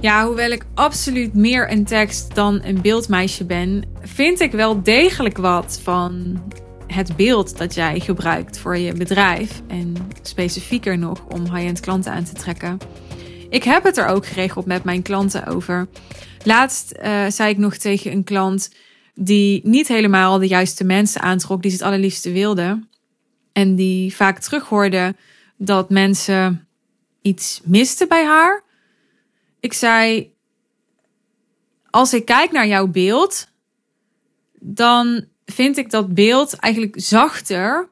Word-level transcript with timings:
Ja, 0.00 0.26
hoewel 0.26 0.50
ik 0.50 0.66
absoluut 0.74 1.34
meer 1.34 1.70
een 1.70 1.84
tekst 1.84 2.34
dan 2.34 2.60
een 2.64 2.80
beeldmeisje 2.80 3.44
ben, 3.44 3.84
vind 4.00 4.40
ik 4.40 4.52
wel 4.52 4.82
degelijk 4.82 5.36
wat 5.36 5.80
van 5.82 6.42
het 6.86 7.16
beeld 7.16 7.58
dat 7.58 7.74
jij 7.74 8.00
gebruikt 8.00 8.58
voor 8.58 8.76
je 8.76 8.92
bedrijf. 8.92 9.62
En 9.66 9.94
specifieker 10.22 10.98
nog 10.98 11.24
om 11.28 11.40
high-end 11.40 11.80
klanten 11.80 12.12
aan 12.12 12.24
te 12.24 12.32
trekken. 12.32 12.78
Ik 13.48 13.62
heb 13.62 13.84
het 13.84 13.96
er 13.96 14.06
ook 14.06 14.26
geregeld 14.26 14.66
met 14.66 14.84
mijn 14.84 15.02
klanten 15.02 15.46
over. 15.46 15.88
Laatst 16.44 16.94
uh, 17.02 17.26
zei 17.28 17.50
ik 17.50 17.58
nog 17.58 17.76
tegen 17.76 18.12
een 18.12 18.24
klant 18.24 18.70
die 19.14 19.60
niet 19.64 19.88
helemaal 19.88 20.38
de 20.38 20.46
juiste 20.46 20.84
mensen 20.84 21.20
aantrok, 21.20 21.62
die 21.62 21.70
ze 21.70 21.76
het 21.76 21.86
allerliefste 21.86 22.32
wilde. 22.32 22.86
En 23.52 23.74
die 23.74 24.14
vaak 24.14 24.38
terughoorde 24.38 25.14
dat 25.56 25.90
mensen 25.90 26.65
iets 27.26 27.60
misten 27.64 28.08
bij 28.08 28.24
haar. 28.24 28.62
Ik 29.60 29.72
zei: 29.72 30.32
Als 31.90 32.14
ik 32.14 32.24
kijk 32.24 32.52
naar 32.52 32.66
jouw 32.66 32.86
beeld, 32.86 33.48
dan 34.60 35.24
vind 35.44 35.76
ik 35.76 35.90
dat 35.90 36.14
beeld 36.14 36.56
eigenlijk 36.56 36.94
zachter 36.96 37.88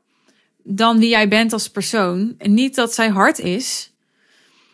dan 0.62 0.98
wie 0.98 1.08
jij 1.08 1.28
bent 1.28 1.52
als 1.52 1.70
persoon. 1.70 2.34
En 2.38 2.54
niet 2.54 2.74
dat 2.74 2.94
zij 2.94 3.08
hard 3.08 3.38
is. 3.38 3.92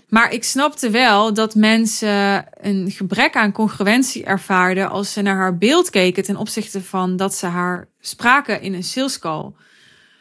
Maar 0.08 0.32
ik 0.32 0.44
snapte 0.44 0.90
wel 0.90 1.34
dat 1.34 1.54
mensen 1.54 2.46
een 2.66 2.90
gebrek 2.90 3.36
aan 3.36 3.52
congruentie 3.52 4.24
ervaarden 4.24 4.90
als 4.90 5.12
ze 5.12 5.22
naar 5.22 5.36
haar 5.36 5.58
beeld 5.58 5.90
keken 5.90 6.22
ten 6.22 6.36
opzichte 6.36 6.82
van 6.82 7.16
dat 7.16 7.34
ze 7.34 7.46
haar 7.46 7.88
spraken 8.00 8.62
in 8.62 8.74
een 8.74 8.84
sales 8.84 9.18
call. 9.18 9.52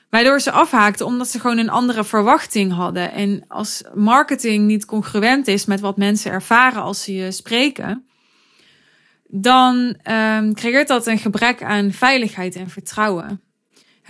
Waardoor 0.09 0.39
ze 0.39 0.51
afhaakten 0.51 1.05
omdat 1.05 1.27
ze 1.27 1.39
gewoon 1.39 1.57
een 1.57 1.69
andere 1.69 2.03
verwachting 2.03 2.73
hadden. 2.73 3.11
En 3.11 3.43
als 3.47 3.83
marketing 3.93 4.65
niet 4.65 4.85
congruent 4.85 5.47
is 5.47 5.65
met 5.65 5.79
wat 5.79 5.97
mensen 5.97 6.31
ervaren 6.31 6.81
als 6.81 7.03
ze 7.03 7.13
je 7.13 7.31
spreken, 7.31 8.05
dan 9.27 9.75
um, 10.11 10.53
creëert 10.53 10.87
dat 10.87 11.07
een 11.07 11.17
gebrek 11.17 11.63
aan 11.63 11.91
veiligheid 11.91 12.55
en 12.55 12.69
vertrouwen. 12.69 13.41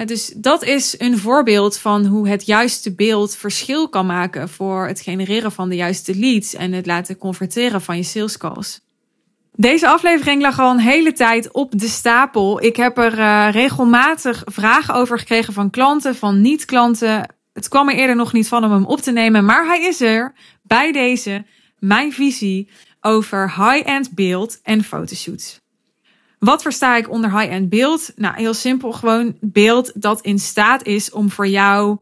dus 0.06 0.34
dat 0.36 0.64
is 0.64 0.96
een 0.98 1.18
voorbeeld 1.18 1.78
van 1.78 2.06
hoe 2.06 2.28
het 2.28 2.46
juiste 2.46 2.96
beeld 2.96 3.36
verschil 3.36 3.90
kan 3.90 4.06
maken 4.06 4.50
voor 4.50 4.88
het 4.88 5.02
genereren 5.02 5.52
van 5.52 5.70
de 5.70 5.76
juiste 5.76 6.16
leads 6.16 6.54
en 6.54 6.72
het 6.72 6.86
laten 6.86 7.18
converteren 7.18 7.82
van 7.82 7.98
je 7.98 8.04
sales 8.04 8.38
calls. 8.38 8.82
Deze 9.60 9.88
aflevering 9.88 10.42
lag 10.42 10.60
al 10.60 10.72
een 10.72 10.80
hele 10.80 11.14
tijd 11.14 11.52
op 11.52 11.72
de 11.80 11.88
stapel. 11.88 12.64
Ik 12.64 12.76
heb 12.76 12.98
er 12.98 13.20
uh, 13.20 13.48
regelmatig 13.52 14.42
vragen 14.46 14.94
over 14.94 15.20
gekregen 15.20 15.54
van 15.54 15.70
klanten, 15.70 16.16
van 16.16 16.42
niet-klanten. 16.42 17.36
Het 17.54 17.68
kwam 17.68 17.90
er 17.90 17.96
eerder 17.96 18.16
nog 18.16 18.34
niet 18.34 18.48
van 18.48 18.64
om 18.64 18.72
hem 18.72 18.86
op 18.86 19.00
te 19.00 19.12
nemen, 19.12 19.46
maar 19.46 19.66
hij 19.66 19.82
is 19.82 20.02
er 20.02 20.34
bij 20.64 20.92
deze. 20.92 21.46
Mijn 21.80 22.14
visie 22.14 22.70
over 23.02 23.54
high-end 23.56 24.12
beeld 24.12 24.60
en 24.64 24.84
fotoshoots. 24.84 25.60
Wat 26.38 26.62
versta 26.62 26.96
ik 26.96 27.10
onder 27.10 27.40
high-end 27.40 27.70
beeld? 27.70 28.12
Nou, 28.16 28.36
heel 28.36 28.54
simpel, 28.54 28.92
gewoon 28.92 29.38
beeld 29.42 29.92
dat 30.02 30.22
in 30.22 30.40
staat 30.40 30.86
is 30.86 31.12
om 31.12 31.30
voor 31.30 31.48
jou 31.48 31.98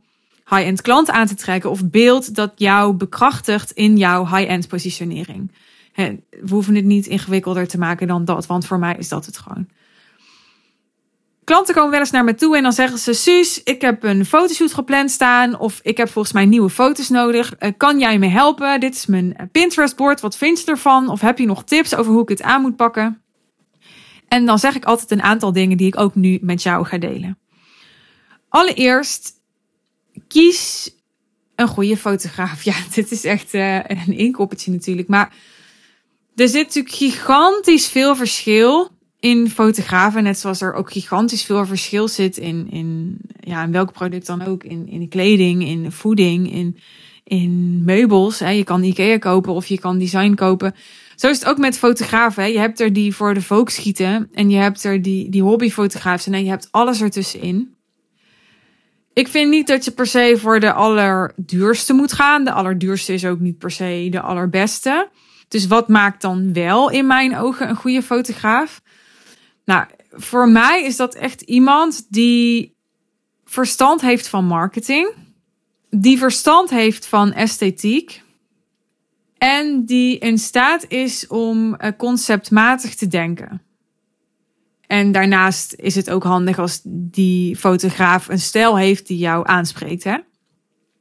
high-end 0.49 0.81
klant 0.81 1.09
aan 1.09 1.27
te 1.27 1.35
trekken 1.35 1.69
of 1.69 1.89
beeld 1.89 2.35
dat 2.35 2.51
jou 2.55 2.93
bekrachtigt 2.93 3.71
in 3.71 3.97
jouw 3.97 4.25
high-end 4.25 4.67
positionering 4.67 5.51
we 5.97 6.49
hoeven 6.49 6.75
het 6.75 6.85
niet 6.85 7.07
ingewikkelder 7.07 7.67
te 7.67 7.77
maken 7.77 8.07
dan 8.07 8.25
dat, 8.25 8.45
want 8.45 8.65
voor 8.65 8.79
mij 8.79 8.95
is 8.97 9.09
dat 9.09 9.25
het 9.25 9.37
gewoon. 9.37 9.67
Klanten 11.43 11.73
komen 11.73 11.91
wel 11.91 11.99
eens 11.99 12.11
naar 12.11 12.23
me 12.23 12.35
toe 12.35 12.57
en 12.57 12.63
dan 12.63 12.73
zeggen 12.73 12.97
ze: 12.97 13.13
Suus, 13.13 13.63
ik 13.63 13.81
heb 13.81 14.03
een 14.03 14.25
fotoshoot 14.25 14.73
gepland 14.73 15.11
staan. 15.11 15.59
Of 15.59 15.79
ik 15.83 15.97
heb 15.97 16.09
volgens 16.09 16.33
mij 16.33 16.45
nieuwe 16.45 16.69
foto's 16.69 17.09
nodig. 17.09 17.55
Eh, 17.55 17.71
kan 17.77 17.99
jij 17.99 18.19
me 18.19 18.27
helpen? 18.27 18.79
Dit 18.79 18.95
is 18.95 19.05
mijn 19.05 19.35
eh, 19.35 19.45
Pinterest-bord. 19.51 20.21
Wat 20.21 20.37
vind 20.37 20.61
je 20.61 20.71
ervan? 20.71 21.09
Of 21.09 21.21
heb 21.21 21.37
je 21.37 21.45
nog 21.45 21.63
tips 21.63 21.95
over 21.95 22.11
hoe 22.11 22.21
ik 22.21 22.29
het 22.29 22.41
aan 22.41 22.61
moet 22.61 22.75
pakken? 22.75 23.21
En 24.27 24.45
dan 24.45 24.59
zeg 24.59 24.75
ik 24.75 24.85
altijd 24.85 25.11
een 25.11 25.21
aantal 25.21 25.51
dingen 25.51 25.77
die 25.77 25.87
ik 25.87 25.99
ook 25.99 26.15
nu 26.15 26.39
met 26.41 26.63
jou 26.63 26.85
ga 26.85 26.97
delen. 26.97 27.37
Allereerst, 28.49 29.33
kies 30.27 30.91
een 31.55 31.67
goede 31.67 31.97
fotograaf. 31.97 32.63
Ja, 32.69 32.75
dit 32.93 33.11
is 33.11 33.23
echt 33.23 33.53
uh, 33.53 33.75
een 33.75 34.17
inkoppertje 34.17 34.71
natuurlijk. 34.71 35.07
Maar 35.07 35.33
er 36.41 36.47
zit 36.47 36.65
natuurlijk 36.65 36.95
gigantisch 36.95 37.87
veel 37.87 38.15
verschil 38.15 38.89
in 39.19 39.49
fotografen. 39.49 40.23
Net 40.23 40.39
zoals 40.39 40.61
er 40.61 40.73
ook 40.73 40.91
gigantisch 40.91 41.43
veel 41.43 41.65
verschil 41.65 42.07
zit 42.07 42.37
in, 42.37 42.67
in, 42.71 43.17
ja, 43.39 43.63
in 43.63 43.71
welk 43.71 43.91
product 43.91 44.25
dan 44.25 44.45
ook. 44.45 44.63
In, 44.63 44.87
in 44.87 45.09
kleding, 45.09 45.63
in 45.63 45.91
voeding, 45.91 46.51
in, 46.53 46.77
in 47.23 47.83
meubels. 47.85 48.39
Hè. 48.39 48.49
Je 48.49 48.63
kan 48.63 48.83
Ikea 48.83 49.17
kopen 49.17 49.53
of 49.53 49.67
je 49.67 49.79
kan 49.79 49.97
design 49.97 50.33
kopen. 50.33 50.75
Zo 51.15 51.29
is 51.29 51.39
het 51.39 51.47
ook 51.47 51.57
met 51.57 51.77
fotografen. 51.77 52.43
Hè. 52.43 52.49
Je 52.49 52.59
hebt 52.59 52.79
er 52.79 52.93
die 52.93 53.15
voor 53.15 53.33
de 53.33 53.41
volk 53.41 53.69
schieten. 53.69 54.29
En 54.33 54.49
je 54.49 54.57
hebt 54.57 54.83
er 54.83 55.01
die, 55.01 55.29
die 55.29 55.41
hobbyfotografen. 55.41 56.33
En 56.33 56.43
je 56.43 56.49
hebt 56.49 56.67
alles 56.71 57.01
ertussenin. 57.01 57.75
Ik 59.13 59.27
vind 59.27 59.49
niet 59.49 59.67
dat 59.67 59.85
je 59.85 59.91
per 59.91 60.07
se 60.07 60.35
voor 60.37 60.59
de 60.59 60.73
allerduurste 60.73 61.93
moet 61.93 62.13
gaan. 62.13 62.43
De 62.43 62.51
allerduurste 62.51 63.13
is 63.13 63.25
ook 63.25 63.39
niet 63.39 63.57
per 63.57 63.71
se 63.71 64.07
de 64.11 64.21
allerbeste. 64.21 65.09
Dus 65.47 65.67
wat 65.67 65.87
maakt 65.87 66.21
dan 66.21 66.53
wel 66.53 66.89
in 66.89 67.07
mijn 67.07 67.37
ogen 67.37 67.69
een 67.69 67.75
goede 67.75 68.03
fotograaf? 68.03 68.81
Nou, 69.65 69.85
voor 70.11 70.49
mij 70.49 70.83
is 70.83 70.95
dat 70.95 71.15
echt 71.15 71.41
iemand 71.41 72.05
die 72.09 72.75
verstand 73.45 74.01
heeft 74.01 74.27
van 74.27 74.45
marketing, 74.45 75.13
die 75.89 76.17
verstand 76.17 76.69
heeft 76.69 77.07
van 77.07 77.33
esthetiek 77.33 78.21
en 79.37 79.85
die 79.85 80.17
in 80.17 80.37
staat 80.37 80.85
is 80.87 81.27
om 81.27 81.75
eh, 81.75 81.91
conceptmatig 81.97 82.95
te 82.95 83.07
denken. 83.07 83.61
En 84.87 85.11
daarnaast 85.11 85.73
is 85.73 85.95
het 85.95 86.09
ook 86.09 86.23
handig 86.23 86.59
als 86.59 86.81
die 86.83 87.55
fotograaf 87.55 88.27
een 88.27 88.39
stijl 88.39 88.77
heeft 88.77 89.07
die 89.07 89.17
jou 89.17 89.47
aanspreekt. 89.47 90.03
Hè? 90.03 90.17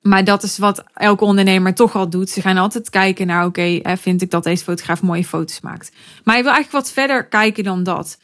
Maar 0.07 0.25
dat 0.25 0.43
is 0.43 0.59
wat 0.59 0.85
elke 0.95 1.25
ondernemer 1.25 1.75
toch 1.75 1.97
al 1.97 2.11
doet. 2.11 2.31
Ze 2.31 2.41
gaan 2.41 2.57
altijd 2.57 2.91
kijken 2.91 3.27
naar, 3.27 3.47
oké, 3.47 3.79
okay, 3.79 3.97
vind 3.97 4.23
ik 4.23 4.31
dat 4.31 4.45
deze 4.45 4.65
fotograaf 4.65 5.03
mooie 5.03 5.25
foto's 5.25 5.61
maakt. 5.61 5.93
Maar 6.25 6.37
je 6.37 6.43
wil 6.43 6.53
eigenlijk 6.53 6.85
wat 6.85 6.95
verder 6.95 7.27
kijken 7.27 7.65
dan 7.65 7.83
dat. 7.83 8.19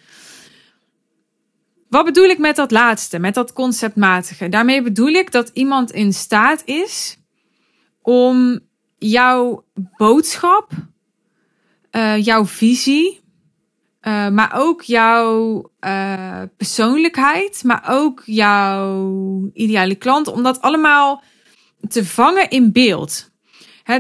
Wat 1.88 2.04
bedoel 2.04 2.24
ik 2.24 2.38
met 2.38 2.56
dat 2.56 2.70
laatste, 2.70 3.18
met 3.18 3.34
dat 3.34 3.52
conceptmatige? 3.52 4.48
Daarmee 4.48 4.82
bedoel 4.82 5.08
ik 5.08 5.32
dat 5.32 5.50
iemand 5.52 5.90
in 5.90 6.12
staat 6.12 6.62
is 6.64 7.18
om 8.02 8.60
jouw 8.98 9.64
boodschap, 9.96 10.70
uh, 11.90 12.24
jouw 12.24 12.46
visie, 12.46 13.20
uh, 14.02 14.28
maar 14.28 14.50
ook 14.54 14.82
jouw 14.82 15.70
persoonlijkheid, 16.56 17.64
maar 17.64 17.84
ook 17.88 18.22
jouw 18.24 19.50
ideale 19.52 19.94
klant, 19.94 20.26
om 20.26 20.42
dat 20.42 20.60
allemaal 20.60 21.22
te 21.88 22.04
vangen 22.04 22.50
in 22.50 22.72
beeld. 22.72 23.30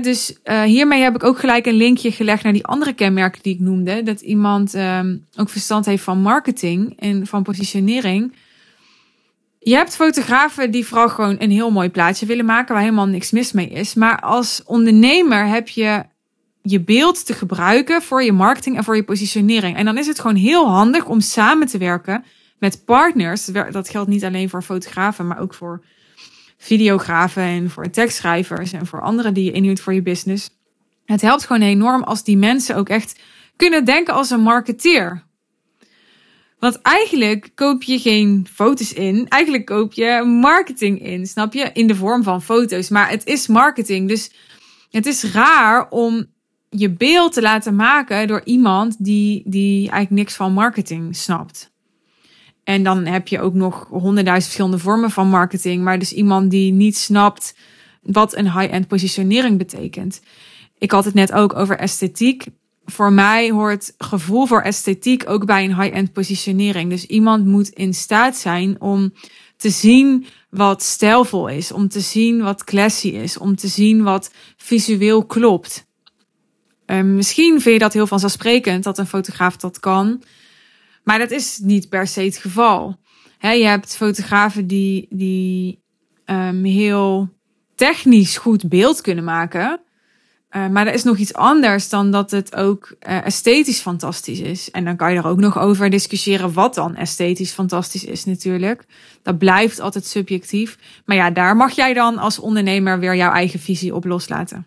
dus 0.02 0.36
uh, 0.44 0.62
hiermee 0.62 1.02
heb 1.02 1.14
ik 1.14 1.24
ook 1.24 1.38
gelijk 1.38 1.66
een 1.66 1.74
linkje 1.74 2.12
gelegd 2.12 2.42
naar 2.42 2.52
die 2.52 2.66
andere 2.66 2.92
kenmerken 2.92 3.42
die 3.42 3.54
ik 3.54 3.60
noemde. 3.60 4.02
Dat 4.02 4.20
iemand 4.20 4.74
um, 4.74 5.26
ook 5.36 5.48
verstand 5.48 5.86
heeft 5.86 6.02
van 6.02 6.20
marketing 6.20 7.00
en 7.00 7.26
van 7.26 7.42
positionering. 7.42 8.32
Je 9.58 9.74
hebt 9.74 9.96
fotografen 9.96 10.70
die 10.70 10.86
vooral 10.86 11.08
gewoon 11.08 11.36
een 11.38 11.50
heel 11.50 11.70
mooi 11.70 11.90
plaatje 11.90 12.26
willen 12.26 12.44
maken 12.44 12.74
waar 12.74 12.82
helemaal 12.82 13.06
niks 13.06 13.30
mis 13.30 13.52
mee 13.52 13.68
is. 13.68 13.94
Maar 13.94 14.20
als 14.20 14.62
ondernemer 14.64 15.46
heb 15.46 15.68
je 15.68 16.04
je 16.62 16.80
beeld 16.80 17.26
te 17.26 17.34
gebruiken 17.34 18.02
voor 18.02 18.22
je 18.22 18.32
marketing 18.32 18.76
en 18.76 18.84
voor 18.84 18.96
je 18.96 19.04
positionering. 19.04 19.76
En 19.76 19.84
dan 19.84 19.98
is 19.98 20.06
het 20.06 20.20
gewoon 20.20 20.36
heel 20.36 20.68
handig 20.68 21.06
om 21.06 21.20
samen 21.20 21.66
te 21.66 21.78
werken 21.78 22.24
met 22.58 22.84
partners. 22.84 23.44
Dat 23.70 23.88
geldt 23.88 24.08
niet 24.08 24.24
alleen 24.24 24.48
voor 24.48 24.62
fotografen, 24.62 25.26
maar 25.26 25.38
ook 25.40 25.54
voor 25.54 25.84
videografen 26.62 27.42
en 27.42 27.70
voor 27.70 27.90
tekstschrijvers 27.90 28.72
en 28.72 28.86
voor 28.86 29.00
anderen 29.00 29.34
die 29.34 29.44
je 29.44 29.52
inhuurt 29.52 29.80
voor 29.80 29.94
je 29.94 30.02
business. 30.02 30.50
Het 31.04 31.20
helpt 31.20 31.44
gewoon 31.44 31.62
enorm 31.62 32.02
als 32.02 32.24
die 32.24 32.36
mensen 32.36 32.76
ook 32.76 32.88
echt 32.88 33.20
kunnen 33.56 33.84
denken 33.84 34.14
als 34.14 34.30
een 34.30 34.40
marketeer. 34.40 35.22
Want 36.58 36.82
eigenlijk 36.82 37.50
koop 37.54 37.82
je 37.82 37.98
geen 37.98 38.46
foto's 38.52 38.92
in, 38.92 39.28
eigenlijk 39.28 39.64
koop 39.64 39.92
je 39.92 40.22
marketing 40.40 41.02
in, 41.02 41.26
snap 41.26 41.52
je? 41.52 41.70
In 41.72 41.86
de 41.86 41.94
vorm 41.94 42.22
van 42.22 42.42
foto's, 42.42 42.88
maar 42.88 43.10
het 43.10 43.26
is 43.26 43.46
marketing. 43.46 44.08
Dus 44.08 44.30
het 44.90 45.06
is 45.06 45.24
raar 45.24 45.88
om 45.90 46.26
je 46.68 46.90
beeld 46.90 47.32
te 47.32 47.42
laten 47.42 47.76
maken 47.76 48.26
door 48.26 48.40
iemand 48.44 49.04
die, 49.04 49.42
die 49.46 49.78
eigenlijk 49.78 50.10
niks 50.10 50.34
van 50.34 50.52
marketing 50.52 51.16
snapt. 51.16 51.71
En 52.64 52.82
dan 52.82 53.06
heb 53.06 53.28
je 53.28 53.40
ook 53.40 53.54
nog 53.54 53.86
honderdduizend 53.88 54.44
verschillende 54.44 54.78
vormen 54.78 55.10
van 55.10 55.28
marketing. 55.28 55.82
Maar 55.82 55.98
dus 55.98 56.12
iemand 56.12 56.50
die 56.50 56.72
niet 56.72 56.96
snapt 56.96 57.54
wat 58.02 58.36
een 58.36 58.58
high-end 58.58 58.88
positionering 58.88 59.58
betekent. 59.58 60.20
Ik 60.78 60.90
had 60.90 61.04
het 61.04 61.14
net 61.14 61.32
ook 61.32 61.54
over 61.54 61.78
esthetiek. 61.78 62.44
Voor 62.84 63.12
mij 63.12 63.50
hoort 63.50 63.94
gevoel 63.98 64.46
voor 64.46 64.62
esthetiek 64.62 65.28
ook 65.28 65.46
bij 65.46 65.64
een 65.64 65.80
high-end 65.80 66.12
positionering. 66.12 66.90
Dus 66.90 67.06
iemand 67.06 67.46
moet 67.46 67.68
in 67.68 67.94
staat 67.94 68.36
zijn 68.36 68.80
om 68.80 69.12
te 69.56 69.70
zien 69.70 70.26
wat 70.50 70.82
stijlvol 70.82 71.48
is, 71.48 71.72
om 71.72 71.88
te 71.88 72.00
zien 72.00 72.42
wat 72.42 72.64
classy 72.64 73.08
is, 73.08 73.38
om 73.38 73.56
te 73.56 73.68
zien 73.68 74.02
wat 74.02 74.30
visueel 74.56 75.24
klopt. 75.24 75.86
Um, 76.86 77.14
misschien 77.14 77.60
vind 77.60 77.74
je 77.74 77.78
dat 77.78 77.92
heel 77.92 78.06
vanzelfsprekend 78.06 78.84
dat 78.84 78.98
een 78.98 79.06
fotograaf 79.06 79.56
dat 79.56 79.80
kan, 79.80 80.22
maar 81.04 81.18
dat 81.18 81.30
is 81.30 81.58
niet 81.58 81.88
per 81.88 82.06
se 82.06 82.20
het 82.22 82.36
geval. 82.36 82.96
je 83.40 83.48
hebt 83.48 83.96
fotografen 83.96 84.66
die, 84.66 85.06
die 85.10 85.82
um, 86.26 86.64
heel 86.64 87.28
technisch 87.74 88.36
goed 88.36 88.68
beeld 88.68 89.00
kunnen 89.00 89.24
maken. 89.24 89.80
Uh, 90.56 90.68
maar 90.68 90.86
er 90.86 90.94
is 90.94 91.02
nog 91.02 91.16
iets 91.16 91.34
anders 91.34 91.88
dan 91.88 92.10
dat 92.10 92.30
het 92.30 92.54
ook 92.56 92.94
uh, 93.08 93.26
esthetisch 93.26 93.80
fantastisch 93.80 94.40
is. 94.40 94.70
En 94.70 94.84
dan 94.84 94.96
kan 94.96 95.12
je 95.12 95.18
er 95.18 95.26
ook 95.26 95.40
nog 95.40 95.58
over 95.58 95.90
discussiëren 95.90 96.52
wat 96.52 96.74
dan 96.74 96.96
esthetisch 96.96 97.52
fantastisch 97.52 98.04
is 98.04 98.24
natuurlijk. 98.24 98.84
Dat 99.22 99.38
blijft 99.38 99.80
altijd 99.80 100.06
subjectief. 100.06 100.78
Maar 101.04 101.16
ja, 101.16 101.30
daar 101.30 101.56
mag 101.56 101.72
jij 101.72 101.94
dan 101.94 102.18
als 102.18 102.38
ondernemer 102.38 102.98
weer 102.98 103.16
jouw 103.16 103.32
eigen 103.32 103.60
visie 103.60 103.94
op 103.94 104.04
loslaten. 104.04 104.66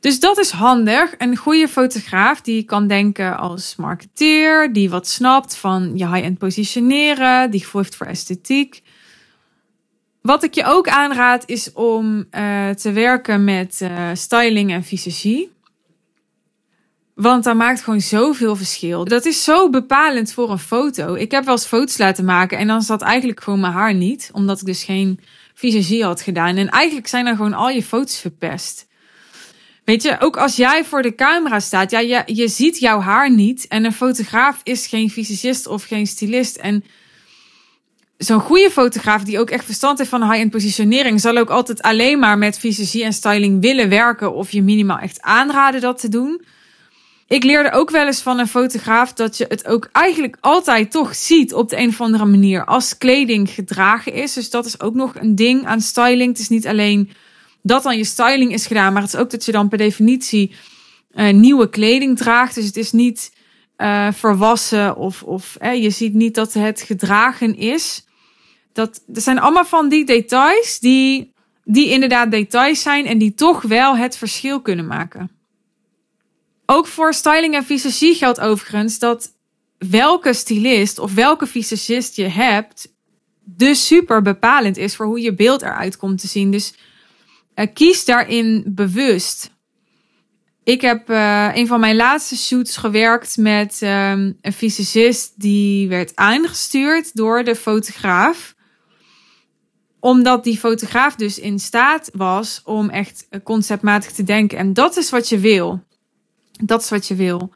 Dus 0.00 0.20
dat 0.20 0.38
is 0.38 0.50
handig. 0.50 1.14
Een 1.18 1.36
goede 1.36 1.68
fotograaf 1.68 2.40
die 2.40 2.62
kan 2.62 2.86
denken 2.86 3.38
als 3.38 3.76
marketeer, 3.76 4.72
die 4.72 4.90
wat 4.90 5.08
snapt 5.08 5.56
van 5.56 5.92
je 5.94 6.08
high-end 6.08 6.38
positioneren, 6.38 7.50
die 7.50 7.60
gevoel 7.60 7.84
voor 7.96 8.06
esthetiek. 8.06 8.82
Wat 10.22 10.42
ik 10.42 10.54
je 10.54 10.64
ook 10.64 10.88
aanraad 10.88 11.42
is 11.46 11.72
om 11.72 12.16
uh, 12.16 12.70
te 12.70 12.92
werken 12.92 13.44
met 13.44 13.80
uh, 13.82 14.10
styling 14.12 14.72
en 14.72 14.84
visagie. 14.84 15.52
Want 17.14 17.44
dat 17.44 17.56
maakt 17.56 17.82
gewoon 17.82 18.00
zoveel 18.00 18.56
verschil. 18.56 19.04
Dat 19.04 19.24
is 19.24 19.44
zo 19.44 19.70
bepalend 19.70 20.32
voor 20.32 20.50
een 20.50 20.58
foto. 20.58 21.14
Ik 21.14 21.30
heb 21.30 21.44
wel 21.44 21.54
eens 21.54 21.66
foto's 21.66 21.98
laten 21.98 22.24
maken 22.24 22.58
en 22.58 22.66
dan 22.66 22.82
zat 22.82 23.02
eigenlijk 23.02 23.40
gewoon 23.40 23.60
mijn 23.60 23.72
haar 23.72 23.94
niet. 23.94 24.30
Omdat 24.32 24.60
ik 24.60 24.66
dus 24.66 24.84
geen 24.84 25.20
visagie 25.54 26.04
had 26.04 26.20
gedaan. 26.20 26.56
En 26.56 26.68
eigenlijk 26.68 27.06
zijn 27.06 27.24
dan 27.24 27.36
gewoon 27.36 27.54
al 27.54 27.68
je 27.68 27.82
foto's 27.82 28.18
verpest. 28.18 28.88
Weet 29.90 30.02
je, 30.02 30.16
ook 30.20 30.36
als 30.36 30.56
jij 30.56 30.84
voor 30.84 31.02
de 31.02 31.14
camera 31.14 31.60
staat, 31.60 31.90
ja, 31.90 31.98
je, 31.98 32.22
je 32.26 32.48
ziet 32.48 32.78
jouw 32.78 33.00
haar 33.00 33.30
niet. 33.30 33.66
En 33.68 33.84
een 33.84 33.92
fotograaf 33.92 34.60
is 34.62 34.86
geen 34.86 35.10
visagist 35.10 35.66
of 35.66 35.84
geen 35.84 36.06
stylist. 36.06 36.56
En 36.56 36.84
zo'n 38.16 38.40
goede 38.40 38.70
fotograaf 38.70 39.22
die 39.22 39.38
ook 39.38 39.50
echt 39.50 39.64
verstand 39.64 39.98
heeft 39.98 40.10
van 40.10 40.30
high-end 40.30 40.50
positionering, 40.50 41.20
zal 41.20 41.36
ook 41.36 41.50
altijd 41.50 41.82
alleen 41.82 42.18
maar 42.18 42.38
met 42.38 42.58
visagie 42.58 43.04
en 43.04 43.12
styling 43.12 43.60
willen 43.60 43.88
werken 43.88 44.34
of 44.34 44.50
je 44.50 44.62
minimaal 44.62 44.98
echt 44.98 45.20
aanraden 45.20 45.80
dat 45.80 46.00
te 46.00 46.08
doen. 46.08 46.44
Ik 47.26 47.44
leerde 47.44 47.72
ook 47.72 47.90
wel 47.90 48.06
eens 48.06 48.20
van 48.20 48.38
een 48.38 48.48
fotograaf 48.48 49.12
dat 49.12 49.36
je 49.36 49.44
het 49.48 49.66
ook 49.66 49.88
eigenlijk 49.92 50.36
altijd 50.40 50.90
toch 50.90 51.14
ziet 51.14 51.54
op 51.54 51.68
de 51.68 51.78
een 51.78 51.88
of 51.88 52.00
andere 52.00 52.24
manier 52.24 52.64
als 52.64 52.98
kleding 52.98 53.50
gedragen 53.50 54.12
is. 54.12 54.32
Dus 54.32 54.50
dat 54.50 54.66
is 54.66 54.80
ook 54.80 54.94
nog 54.94 55.14
een 55.14 55.34
ding 55.34 55.66
aan 55.66 55.80
styling. 55.80 56.30
Het 56.30 56.40
is 56.40 56.48
niet 56.48 56.66
alleen 56.66 57.10
dat 57.62 57.82
dan 57.82 57.96
je 57.96 58.04
styling 58.04 58.52
is 58.52 58.66
gedaan, 58.66 58.92
maar 58.92 59.02
het 59.02 59.14
is 59.14 59.20
ook 59.20 59.30
dat 59.30 59.44
je 59.44 59.52
dan 59.52 59.68
per 59.68 59.78
definitie 59.78 60.54
uh, 61.12 61.32
nieuwe 61.32 61.70
kleding 61.70 62.16
draagt. 62.16 62.54
Dus 62.54 62.66
het 62.66 62.76
is 62.76 62.92
niet 62.92 63.32
uh, 63.76 64.12
verwassen 64.12 64.96
of, 64.96 65.22
of 65.22 65.56
je 65.60 65.90
ziet 65.90 66.14
niet 66.14 66.34
dat 66.34 66.52
het 66.52 66.80
gedragen 66.80 67.56
is. 67.56 68.04
Dat, 68.72 69.02
dat 69.06 69.22
zijn 69.22 69.38
allemaal 69.38 69.64
van 69.64 69.88
die 69.88 70.04
details 70.04 70.78
die, 70.78 71.32
die 71.64 71.88
inderdaad 71.88 72.30
details 72.30 72.82
zijn 72.82 73.06
en 73.06 73.18
die 73.18 73.34
toch 73.34 73.62
wel 73.62 73.96
het 73.96 74.16
verschil 74.16 74.60
kunnen 74.60 74.86
maken. 74.86 75.30
Ook 76.66 76.86
voor 76.86 77.14
styling 77.14 77.54
en 77.54 77.64
visagie 77.64 78.14
geldt 78.14 78.40
overigens 78.40 78.98
dat 78.98 79.32
welke 79.78 80.32
stylist 80.32 80.98
of 80.98 81.14
welke 81.14 81.46
visagist 81.46 82.16
je 82.16 82.28
hebt, 82.28 82.92
dus 83.44 83.86
super 83.86 84.22
bepalend 84.22 84.76
is 84.76 84.96
voor 84.96 85.06
hoe 85.06 85.20
je 85.20 85.34
beeld 85.34 85.62
eruit 85.62 85.96
komt 85.96 86.20
te 86.20 86.26
zien. 86.26 86.50
Dus 86.50 86.74
kies 87.66 88.04
daarin 88.04 88.64
bewust. 88.66 89.50
Ik 90.64 90.80
heb 90.80 91.10
uh, 91.10 91.50
een 91.54 91.66
van 91.66 91.80
mijn 91.80 91.96
laatste 91.96 92.36
shoots 92.36 92.76
gewerkt 92.76 93.36
met 93.36 93.80
um, 93.82 94.38
een 94.40 94.52
visagist 94.52 95.32
die 95.36 95.88
werd 95.88 96.16
aangestuurd 96.16 97.16
door 97.16 97.44
de 97.44 97.56
fotograaf 97.56 98.54
omdat 100.00 100.44
die 100.44 100.58
fotograaf 100.58 101.14
dus 101.14 101.38
in 101.38 101.58
staat 101.58 102.10
was 102.12 102.60
om 102.64 102.90
echt 102.90 103.28
conceptmatig 103.42 104.12
te 104.12 104.22
denken. 104.22 104.58
En 104.58 104.72
dat 104.72 104.96
is 104.96 105.10
wat 105.10 105.28
je 105.28 105.38
wil. 105.38 105.84
Dat 106.64 106.82
is 106.82 106.90
wat 106.90 107.06
je 107.06 107.14
wil. 107.14 107.52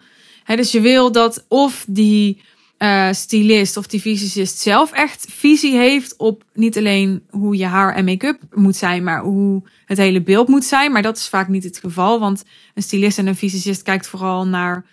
dus 0.46 0.72
je 0.72 0.80
wil 0.80 1.12
dat 1.12 1.44
of 1.48 1.84
die 1.88 2.42
uh, 2.84 3.12
stylist 3.12 3.76
of 3.76 3.86
die 3.86 4.00
visagist 4.00 4.58
zelf 4.58 4.92
echt 4.92 5.26
visie 5.30 5.76
heeft 5.76 6.16
op 6.16 6.44
niet 6.54 6.76
alleen 6.76 7.22
hoe 7.30 7.56
je 7.56 7.66
haar 7.66 7.94
en 7.94 8.04
make-up 8.04 8.40
moet 8.50 8.76
zijn, 8.76 9.04
maar 9.04 9.22
hoe 9.22 9.62
het 9.86 9.98
hele 9.98 10.22
beeld 10.22 10.48
moet 10.48 10.64
zijn. 10.64 10.92
Maar 10.92 11.02
dat 11.02 11.16
is 11.16 11.28
vaak 11.28 11.48
niet 11.48 11.64
het 11.64 11.78
geval, 11.78 12.20
want 12.20 12.44
een 12.74 12.82
stylist 12.82 13.18
en 13.18 13.26
een 13.26 13.36
visagist 13.36 13.82
kijkt 13.82 14.06
vooral 14.06 14.46
naar 14.46 14.84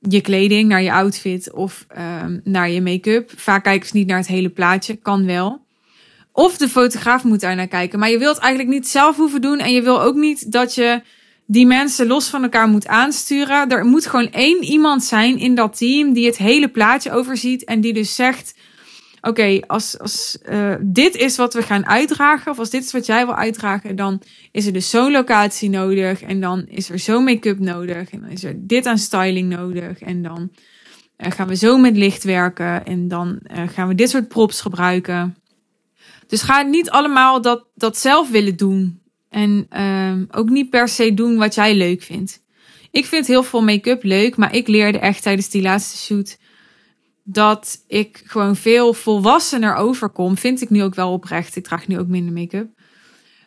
je 0.00 0.20
kleding, 0.20 0.68
naar 0.68 0.82
je 0.82 0.92
outfit 0.92 1.52
of 1.52 1.86
um, 2.22 2.40
naar 2.44 2.70
je 2.70 2.82
make-up. 2.82 3.32
Vaak 3.36 3.64
kijken 3.64 3.88
ze 3.88 3.96
niet 3.96 4.06
naar 4.06 4.18
het 4.18 4.26
hele 4.26 4.48
plaatje, 4.48 4.96
kan 4.96 5.26
wel. 5.26 5.66
Of 6.32 6.56
de 6.56 6.68
fotograaf 6.68 7.24
moet 7.24 7.40
daar 7.40 7.56
naar 7.56 7.66
kijken. 7.66 7.98
Maar 7.98 8.10
je 8.10 8.18
wilt 8.18 8.38
eigenlijk 8.38 8.74
niet 8.74 8.88
zelf 8.88 9.16
hoeven 9.16 9.40
doen. 9.40 9.58
En 9.58 9.72
je 9.72 9.82
wil 9.82 10.02
ook 10.02 10.14
niet 10.14 10.52
dat 10.52 10.74
je 10.74 11.02
die 11.50 11.66
mensen 11.66 12.06
los 12.06 12.28
van 12.28 12.42
elkaar 12.42 12.68
moet 12.68 12.86
aansturen. 12.86 13.68
Er 13.68 13.84
moet 13.84 14.06
gewoon 14.06 14.30
één 14.30 14.62
iemand 14.62 15.04
zijn 15.04 15.38
in 15.38 15.54
dat 15.54 15.76
team 15.76 16.12
die 16.12 16.26
het 16.26 16.36
hele 16.36 16.68
plaatje 16.68 17.12
overziet. 17.12 17.64
En 17.64 17.80
die 17.80 17.92
dus 17.92 18.14
zegt: 18.14 18.54
Oké, 19.20 19.60
als, 19.66 19.98
als 19.98 20.38
uh, 20.48 20.74
dit 20.80 21.16
is 21.16 21.36
wat 21.36 21.54
we 21.54 21.62
gaan 21.62 21.86
uitdragen. 21.86 22.50
Of 22.50 22.58
als 22.58 22.70
dit 22.70 22.84
is 22.84 22.92
wat 22.92 23.06
jij 23.06 23.26
wil 23.26 23.34
uitdragen. 23.34 23.96
Dan 23.96 24.22
is 24.52 24.66
er 24.66 24.72
dus 24.72 24.90
zo'n 24.90 25.10
locatie 25.10 25.70
nodig. 25.70 26.22
En 26.22 26.40
dan 26.40 26.66
is 26.66 26.90
er 26.90 26.98
zo'n 26.98 27.24
make-up 27.24 27.58
nodig. 27.58 28.10
En 28.10 28.20
dan 28.20 28.30
is 28.30 28.44
er 28.44 28.54
dit 28.56 28.86
aan 28.86 28.98
styling 28.98 29.48
nodig. 29.48 29.98
En 29.98 30.22
dan 30.22 30.50
uh, 31.18 31.30
gaan 31.30 31.48
we 31.48 31.56
zo 31.56 31.78
met 31.78 31.96
licht 31.96 32.24
werken. 32.24 32.86
En 32.86 33.08
dan 33.08 33.40
uh, 33.56 33.68
gaan 33.68 33.88
we 33.88 33.94
dit 33.94 34.10
soort 34.10 34.28
props 34.28 34.60
gebruiken. 34.60 35.36
Dus 36.26 36.42
ga 36.42 36.62
niet 36.62 36.90
allemaal 36.90 37.42
dat, 37.42 37.66
dat 37.74 37.98
zelf 37.98 38.30
willen 38.30 38.56
doen. 38.56 39.00
En 39.28 39.66
uh, 39.72 40.38
ook 40.38 40.48
niet 40.48 40.70
per 40.70 40.88
se 40.88 41.14
doen 41.14 41.36
wat 41.36 41.54
jij 41.54 41.74
leuk 41.74 42.02
vindt. 42.02 42.42
Ik 42.90 43.06
vind 43.06 43.26
heel 43.26 43.42
veel 43.42 43.62
make-up 43.62 44.02
leuk, 44.02 44.36
maar 44.36 44.54
ik 44.54 44.68
leerde 44.68 44.98
echt 44.98 45.22
tijdens 45.22 45.48
die 45.48 45.62
laatste 45.62 45.96
shoot 45.96 46.38
dat 47.24 47.84
ik 47.86 48.22
gewoon 48.24 48.56
veel 48.56 48.94
volwassener 48.94 49.74
overkom. 49.74 50.36
Vind 50.36 50.60
ik 50.60 50.70
nu 50.70 50.82
ook 50.82 50.94
wel 50.94 51.12
oprecht. 51.12 51.56
Ik 51.56 51.64
draag 51.64 51.88
nu 51.88 51.98
ook 51.98 52.06
minder 52.06 52.32
make-up. 52.32 52.68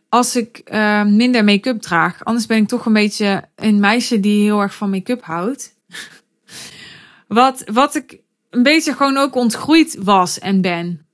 Als 0.10 0.36
ik 0.36 0.62
uh, 0.66 1.04
minder 1.04 1.44
make-up 1.44 1.82
draag. 1.82 2.24
Anders 2.24 2.46
ben 2.46 2.58
ik 2.58 2.68
toch 2.68 2.86
een 2.86 2.94
beetje 2.94 3.50
een 3.56 3.80
meisje 3.80 4.20
die 4.20 4.44
heel 4.44 4.62
erg 4.62 4.76
van 4.76 4.90
make-up 4.90 5.24
houdt. 5.24 5.76
wat, 7.28 7.64
wat 7.74 7.96
ik 7.96 8.20
een 8.50 8.64
beetje 8.64 8.94
gewoon 8.94 9.18
ook 9.18 9.36
ontgroeid 9.36 9.98
was 10.00 10.40
en 10.40 10.62
ben. 10.62 11.06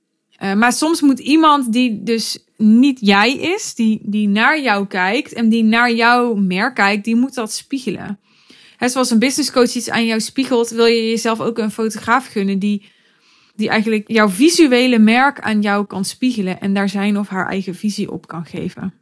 Uh, 0.42 0.54
maar 0.54 0.72
soms 0.72 1.00
moet 1.00 1.18
iemand 1.18 1.72
die 1.72 2.02
dus 2.02 2.47
niet 2.58 2.98
jij 3.00 3.32
is, 3.32 3.74
die, 3.74 4.00
die 4.02 4.28
naar 4.28 4.60
jou 4.60 4.86
kijkt 4.86 5.32
en 5.32 5.48
die 5.48 5.64
naar 5.64 5.92
jouw 5.92 6.34
merk 6.34 6.74
kijkt, 6.74 7.04
die 7.04 7.16
moet 7.16 7.34
dat 7.34 7.52
spiegelen. 7.52 8.18
He, 8.76 8.88
zoals 8.88 9.10
een 9.10 9.18
business 9.18 9.50
coach 9.50 9.74
iets 9.74 9.90
aan 9.90 10.06
jou 10.06 10.20
spiegelt, 10.20 10.68
wil 10.68 10.86
je 10.86 11.08
jezelf 11.08 11.40
ook 11.40 11.58
een 11.58 11.70
fotograaf 11.70 12.26
gunnen 12.26 12.58
die, 12.58 12.90
die 13.54 13.68
eigenlijk 13.68 14.08
jouw 14.08 14.28
visuele 14.28 14.98
merk 14.98 15.40
aan 15.40 15.60
jou 15.60 15.86
kan 15.86 16.04
spiegelen 16.04 16.60
en 16.60 16.74
daar 16.74 16.88
zijn 16.88 17.18
of 17.18 17.28
haar 17.28 17.48
eigen 17.48 17.74
visie 17.74 18.10
op 18.10 18.26
kan 18.26 18.46
geven. 18.46 18.94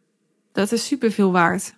Dat 0.52 0.72
is 0.72 0.86
super 0.86 1.12
veel 1.12 1.32
waard. 1.32 1.74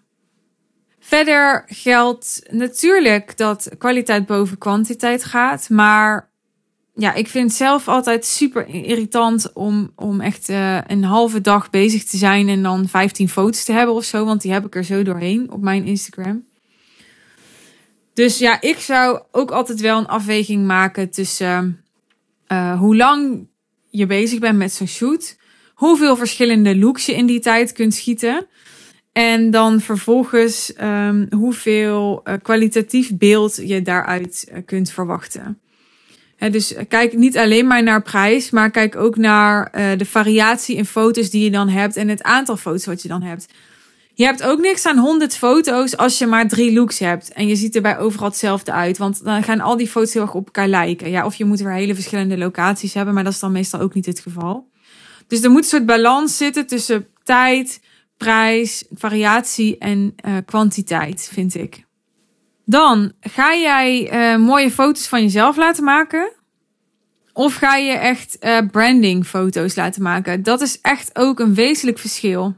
Verder 1.01 1.65
geldt 1.67 2.43
natuurlijk 2.51 3.37
dat 3.37 3.71
kwaliteit 3.79 4.27
boven 4.27 4.59
kwantiteit 4.59 5.25
gaat, 5.25 5.69
maar 5.69 6.28
ja, 7.01 7.15
ik 7.15 7.29
vind 7.29 7.49
het 7.49 7.57
zelf 7.57 7.89
altijd 7.89 8.25
super 8.25 8.69
irritant 8.69 9.53
om, 9.53 9.93
om 9.97 10.21
echt 10.21 10.49
uh, 10.49 10.79
een 10.87 11.05
halve 11.05 11.41
dag 11.41 11.71
bezig 11.71 12.05
te 12.05 12.17
zijn 12.17 12.49
en 12.49 12.63
dan 12.63 12.89
15 12.89 13.29
foto's 13.29 13.65
te 13.65 13.73
hebben 13.73 13.95
of 13.95 14.05
zo. 14.05 14.25
Want 14.25 14.43
die 14.43 14.53
heb 14.53 14.67
ik 14.67 14.75
er 14.75 14.85
zo 14.85 15.03
doorheen 15.03 15.51
op 15.51 15.63
mijn 15.63 15.85
Instagram. 15.85 16.45
Dus 18.15 18.39
ja, 18.39 18.61
ik 18.61 18.79
zou 18.79 19.23
ook 19.31 19.51
altijd 19.51 19.81
wel 19.81 19.99
een 19.99 20.07
afweging 20.07 20.67
maken 20.67 21.11
tussen 21.11 21.85
uh, 22.49 22.79
hoe 22.79 22.97
lang 22.97 23.49
je 23.91 24.07
bezig 24.07 24.39
bent 24.39 24.59
met 24.59 24.73
zo'n 24.73 24.87
shoot. 24.87 25.37
Hoeveel 25.75 26.17
verschillende 26.17 26.77
looks 26.77 27.07
je 27.07 27.15
in 27.15 27.27
die 27.27 27.41
tijd 27.41 27.73
kunt 27.73 27.95
schieten. 27.95 28.47
En 29.13 29.51
dan 29.51 29.81
vervolgens 29.81 30.73
um, 30.81 31.27
hoeveel 31.31 32.23
kwalitatief 32.43 33.17
beeld 33.17 33.57
je 33.57 33.83
daaruit 33.83 34.53
kunt 34.65 34.91
verwachten 34.91 35.61
dus 36.39 36.75
kijk 36.89 37.17
niet 37.17 37.39
alleen 37.39 37.67
maar 37.67 37.83
naar 37.83 38.03
prijs, 38.03 38.51
maar 38.51 38.71
kijk 38.71 38.97
ook 38.97 39.17
naar 39.17 39.73
uh, 39.75 39.99
de 39.99 40.05
variatie 40.05 40.77
in 40.77 40.85
foto's 40.85 41.31
die 41.31 41.45
je 41.45 41.51
dan 41.51 41.69
hebt 41.69 41.97
en 41.97 42.09
het 42.09 42.23
aantal 42.23 42.57
foto's 42.57 42.87
wat 42.87 43.03
je 43.03 43.09
dan 43.09 43.23
hebt. 43.23 43.47
Je 44.19 44.25
hebt 44.25 44.43
ook 44.43 44.61
niks 44.61 44.87
aan 44.87 44.99
100 44.99 45.37
foto's 45.37 45.97
als 45.97 46.19
je 46.19 46.27
maar 46.27 46.49
drie 46.49 46.73
looks 46.73 46.99
hebt. 46.99 47.33
En 47.33 47.47
je 47.47 47.57
ziet 47.57 47.77
erbij 47.77 47.99
overal 47.99 48.29
hetzelfde 48.29 48.73
uit. 48.73 48.99
Want 48.99 49.25
dan 49.25 49.43
gaan 49.43 49.61
al 49.61 49.77
die 49.77 49.89
foto's 49.89 50.13
heel 50.13 50.23
erg 50.23 50.35
op 50.35 50.47
elkaar 50.47 50.69
lijken. 50.69 51.11
Ja, 51.11 51.25
of 51.25 51.35
je 51.35 51.45
moet 51.45 51.61
weer 51.61 51.73
hele 51.73 51.95
verschillende 51.95 52.39
locaties 52.39 52.95
hebben, 52.95 53.15
maar 53.15 53.25
dat 53.25 53.33
is 53.33 53.39
dan 53.39 53.53
meestal 53.53 53.81
ook 53.81 53.95
niet 53.95 54.07
het 54.07 54.21
geval. 54.21 54.69
Dus 55.27 55.43
er 55.43 55.51
moet 55.51 55.63
een 55.63 55.69
soort 55.69 55.87
balans 55.87 56.37
zitten 56.37 56.67
tussen 56.67 57.07
tijd, 57.23 57.81
prijs, 58.17 58.85
variatie 58.91 59.79
en 59.79 60.15
uh, 60.27 60.37
kwantiteit, 60.47 61.29
vind 61.33 61.55
ik. 61.55 61.87
Dan 62.71 63.13
ga 63.21 63.55
jij 63.55 64.13
uh, 64.13 64.47
mooie 64.47 64.71
foto's 64.71 65.09
van 65.09 65.23
jezelf 65.23 65.57
laten 65.57 65.85
maken. 65.85 66.33
Of 67.33 67.55
ga 67.55 67.77
je 67.77 67.93
echt 67.93 68.37
uh, 68.41 68.59
branding 68.71 69.27
foto's 69.27 69.75
laten 69.75 70.03
maken? 70.03 70.43
Dat 70.43 70.61
is 70.61 70.81
echt 70.81 71.19
ook 71.19 71.41
een 71.41 71.55
wezenlijk 71.55 71.99
verschil. 71.99 72.57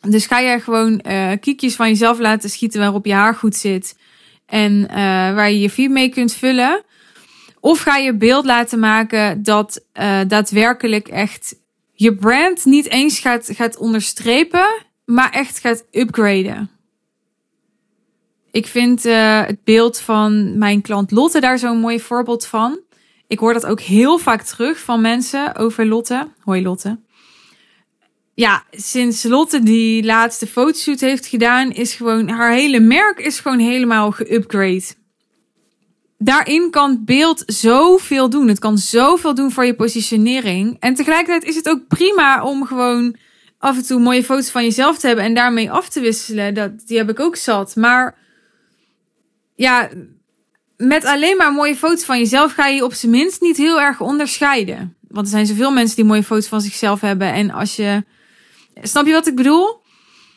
Dus 0.00 0.26
ga 0.26 0.42
jij 0.42 0.60
gewoon 0.60 1.04
uh, 1.06 1.30
kiekjes 1.40 1.76
van 1.76 1.88
jezelf 1.88 2.18
laten 2.18 2.50
schieten 2.50 2.80
waarop 2.80 3.06
je 3.06 3.12
haar 3.12 3.34
goed 3.34 3.56
zit. 3.56 3.96
En 4.46 4.86
waar 5.34 5.50
je 5.50 5.60
je 5.60 5.70
feed 5.70 5.90
mee 5.90 6.08
kunt 6.08 6.32
vullen. 6.32 6.82
Of 7.60 7.80
ga 7.80 7.96
je 7.96 8.16
beeld 8.16 8.44
laten 8.44 8.78
maken 8.78 9.42
dat 9.42 9.84
daadwerkelijk 10.26 11.08
echt 11.08 11.54
je 11.92 12.14
brand 12.14 12.64
niet 12.64 12.88
eens 12.88 13.18
gaat, 13.18 13.48
gaat 13.52 13.76
onderstrepen, 13.76 14.84
maar 15.04 15.30
echt 15.30 15.58
gaat 15.58 15.84
upgraden. 15.90 16.79
Ik 18.50 18.66
vind 18.66 19.06
uh, 19.06 19.46
het 19.46 19.64
beeld 19.64 20.00
van 20.00 20.58
mijn 20.58 20.80
klant 20.80 21.10
Lotte 21.10 21.40
daar 21.40 21.58
zo'n 21.58 21.78
mooi 21.78 22.00
voorbeeld 22.00 22.46
van. 22.46 22.80
Ik 23.26 23.38
hoor 23.38 23.52
dat 23.52 23.66
ook 23.66 23.80
heel 23.80 24.18
vaak 24.18 24.42
terug 24.42 24.80
van 24.80 25.00
mensen 25.00 25.56
over 25.56 25.86
Lotte. 25.86 26.28
Hoi 26.40 26.62
Lotte. 26.62 26.98
Ja, 28.34 28.64
sinds 28.70 29.22
Lotte 29.22 29.62
die 29.62 30.04
laatste 30.04 30.46
fotoshoot 30.46 31.00
heeft 31.00 31.26
gedaan, 31.26 31.70
is 31.70 31.94
gewoon 31.94 32.28
haar 32.28 32.52
hele 32.52 32.80
merk 32.80 33.18
is 33.18 33.40
gewoon 33.40 33.58
helemaal 33.58 34.10
geupgrade. 34.10 34.98
Daarin 36.18 36.70
kan 36.70 37.04
beeld 37.04 37.42
zoveel 37.46 38.30
doen. 38.30 38.48
Het 38.48 38.58
kan 38.58 38.78
zoveel 38.78 39.34
doen 39.34 39.50
voor 39.50 39.64
je 39.64 39.74
positionering. 39.74 40.76
En 40.80 40.94
tegelijkertijd 40.94 41.44
is 41.44 41.56
het 41.56 41.68
ook 41.68 41.86
prima 41.88 42.44
om 42.44 42.66
gewoon 42.66 43.16
af 43.58 43.76
en 43.76 43.86
toe 43.86 44.00
mooie 44.00 44.24
foto's 44.24 44.50
van 44.50 44.62
jezelf 44.62 44.98
te 44.98 45.06
hebben 45.06 45.24
en 45.24 45.34
daarmee 45.34 45.70
af 45.70 45.88
te 45.88 46.00
wisselen. 46.00 46.54
Dat, 46.54 46.86
die 46.86 46.96
heb 46.96 47.10
ik 47.10 47.20
ook 47.20 47.36
zat. 47.36 47.76
Maar 47.76 48.18
ja, 49.60 49.88
met 50.76 51.04
alleen 51.04 51.36
maar 51.36 51.52
mooie 51.52 51.76
foto's 51.76 52.04
van 52.04 52.18
jezelf 52.18 52.52
ga 52.52 52.66
je 52.66 52.84
op 52.84 52.94
zijn 52.94 53.12
minst 53.12 53.40
niet 53.40 53.56
heel 53.56 53.80
erg 53.80 54.00
onderscheiden. 54.00 54.96
Want 55.08 55.26
er 55.26 55.32
zijn 55.32 55.46
zoveel 55.46 55.70
mensen 55.70 55.96
die 55.96 56.04
mooie 56.04 56.22
foto's 56.22 56.46
van 56.46 56.60
zichzelf 56.60 57.00
hebben. 57.00 57.32
En 57.32 57.50
als 57.50 57.76
je. 57.76 58.04
Snap 58.82 59.06
je 59.06 59.12
wat 59.12 59.26
ik 59.26 59.36
bedoel? 59.36 59.82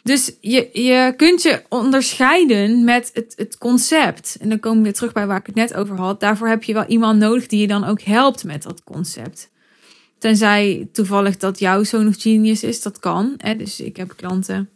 Dus 0.04 0.32
je, 0.42 0.70
je 0.74 1.14
kunt 1.18 1.42
je 1.42 1.64
onderscheiden 1.70 2.84
met 2.84 3.12
het, 3.14 3.34
het 3.36 3.58
concept. 3.58 4.38
En 4.40 4.50
dan 4.50 4.60
komen 4.60 4.78
we 4.78 4.84
weer 4.84 4.94
terug 4.94 5.12
bij 5.12 5.28
waar 5.28 5.40
ik 5.40 5.46
het 5.46 5.56
net 5.56 5.74
over 5.74 5.98
had. 5.98 6.20
Daarvoor 6.20 6.48
heb 6.48 6.64
je 6.64 6.74
wel 6.74 6.86
iemand 6.86 7.20
nodig 7.20 7.48
die 7.48 7.60
je 7.60 7.68
dan 7.68 7.84
ook 7.84 8.02
helpt 8.02 8.44
met 8.44 8.64
dat 8.64 8.84
concept. 8.84 9.50
Tenzij 10.18 10.88
toevallig 10.92 11.38
dat 11.38 11.60
jouw 11.60 11.84
zoon 11.84 12.08
of 12.08 12.22
genius 12.22 12.64
is, 12.64 12.82
dat 12.82 13.00
kan. 13.00 13.34
Hè? 13.38 13.56
Dus 13.56 13.80
ik 13.80 13.98
heb 13.98 14.14
klanten, 14.16 14.70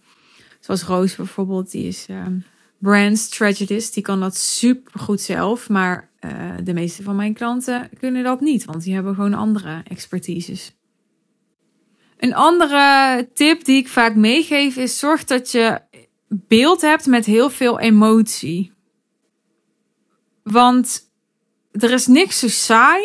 zoals 0.60 0.84
Roos 0.84 1.16
bijvoorbeeld, 1.16 1.72
die 1.72 1.88
is 1.88 2.06
um, 2.10 2.46
brand 2.79 3.17
strategist. 3.17 3.93
Die 3.93 4.03
kan 4.03 4.19
dat 4.19 4.38
super 4.38 5.00
goed 5.00 5.22
zelf. 5.22 5.69
Maar 5.69 6.10
uh, 6.19 6.31
de 6.63 6.74
meeste 6.74 7.03
van 7.03 7.15
mijn 7.15 7.34
klanten 7.34 7.89
kunnen 8.00 8.24
dat 8.24 8.41
niet, 8.41 8.65
want 8.65 8.84
die 8.84 8.93
hebben 8.93 9.15
gewoon 9.15 9.34
andere 9.34 9.81
expertises. 9.88 10.75
Een 12.17 12.36
andere 12.36 13.29
tip 13.34 13.65
die 13.65 13.77
ik 13.77 13.88
vaak 13.88 14.15
meegeef 14.15 14.75
is: 14.75 15.00
zorg 15.00 15.24
dat 15.24 15.51
je 15.51 15.81
beeld 16.27 16.81
hebt 16.81 17.05
met 17.05 17.25
heel 17.25 17.50
veel 17.50 17.79
emotie. 17.79 18.72
Want 20.43 21.12
er 21.72 21.91
is 21.91 22.07
niks 22.07 22.39
zo 22.39 22.48
saai 22.48 23.03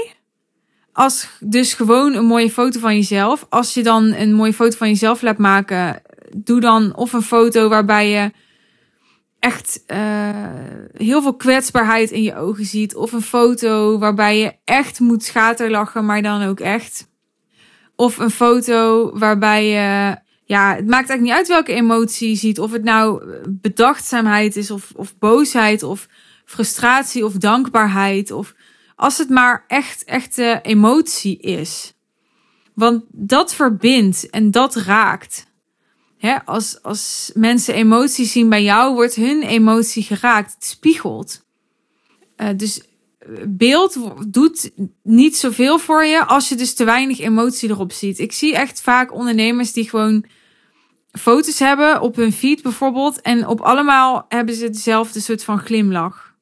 als 0.93 1.29
dus 1.41 1.75
gewoon 1.75 2.15
een 2.15 2.25
mooie 2.25 2.51
foto 2.51 2.81
van 2.81 2.95
jezelf. 2.95 3.47
Als 3.49 3.75
je 3.75 3.83
dan 3.83 4.05
een 4.13 4.33
mooie 4.33 4.53
foto 4.53 4.77
van 4.77 4.89
jezelf 4.89 5.23
laat 5.23 5.39
maken, 5.39 6.03
doe 6.37 6.61
dan 6.61 6.97
of 6.97 7.13
een 7.13 7.23
foto 7.23 7.69
waarbij 7.69 8.11
je 8.11 8.31
echt 9.43 9.83
uh, 9.87 9.99
heel 10.93 11.23
veel 11.23 11.37
kwetsbaarheid 11.37 12.11
in 12.11 12.23
je 12.23 12.37
ogen 12.37 12.65
ziet. 12.65 12.95
Of 12.95 13.13
een 13.13 13.23
foto 13.23 13.99
waarbij 13.99 14.39
je 14.39 14.55
echt 14.65 15.01
moet 15.01 15.25
schaterlachen, 15.25 16.05
maar 16.05 16.23
dan 16.23 16.43
ook 16.43 16.61
echt. 16.61 17.09
Of 17.97 18.19
een 18.19 18.31
foto 18.31 19.11
waarbij 19.19 19.67
je, 19.67 20.17
ja, 20.45 20.75
het 20.75 20.87
maakt 20.87 21.09
eigenlijk 21.09 21.21
niet 21.21 21.33
uit 21.33 21.49
welke 21.49 21.73
emotie 21.73 22.29
je 22.29 22.35
ziet. 22.35 22.59
Of 22.59 22.73
het 22.73 22.85
nou 22.85 23.25
bedachtzaamheid 23.49 24.57
is, 24.57 24.71
of, 24.71 24.93
of 24.97 25.19
boosheid, 25.19 25.83
of 25.83 26.09
frustratie, 26.45 27.25
of 27.25 27.33
dankbaarheid. 27.33 28.31
Of 28.31 28.55
als 28.97 29.19
het 29.19 29.29
maar 29.29 29.65
echt, 29.67 30.05
echte 30.05 30.59
emotie 30.63 31.39
is. 31.39 31.95
Want 32.75 33.05
dat 33.09 33.55
verbindt 33.55 34.31
en 34.31 34.51
dat 34.51 34.75
raakt. 34.75 35.47
Hè, 36.23 36.45
als, 36.45 36.83
als 36.83 37.31
mensen 37.35 37.75
emoties 37.75 38.33
zien 38.33 38.49
bij 38.49 38.63
jou, 38.63 38.95
wordt 38.95 39.15
hun 39.15 39.43
emotie 39.43 40.03
geraakt. 40.03 40.55
Het 40.55 40.65
spiegelt. 40.65 41.45
Uh, 42.37 42.49
dus 42.57 42.83
beeld 43.49 43.99
doet 44.29 44.73
niet 45.03 45.37
zoveel 45.37 45.79
voor 45.79 46.05
je 46.05 46.25
als 46.25 46.49
je 46.49 46.55
dus 46.55 46.75
te 46.75 46.85
weinig 46.85 47.21
emotie 47.21 47.71
erop 47.71 47.93
ziet. 47.93 48.19
Ik 48.19 48.33
zie 48.33 48.55
echt 48.55 48.81
vaak 48.81 49.13
ondernemers 49.13 49.73
die 49.73 49.89
gewoon 49.89 50.25
foto's 51.13 51.59
hebben 51.59 52.01
op 52.01 52.17
hun 52.17 52.33
feed 52.33 52.63
bijvoorbeeld 52.63 53.21
en 53.21 53.47
op 53.47 53.61
allemaal 53.61 54.25
hebben 54.29 54.55
ze 54.55 54.71
dezelfde 54.71 55.21
soort 55.21 55.45
van 55.45 55.59
glimlach. 55.59 56.35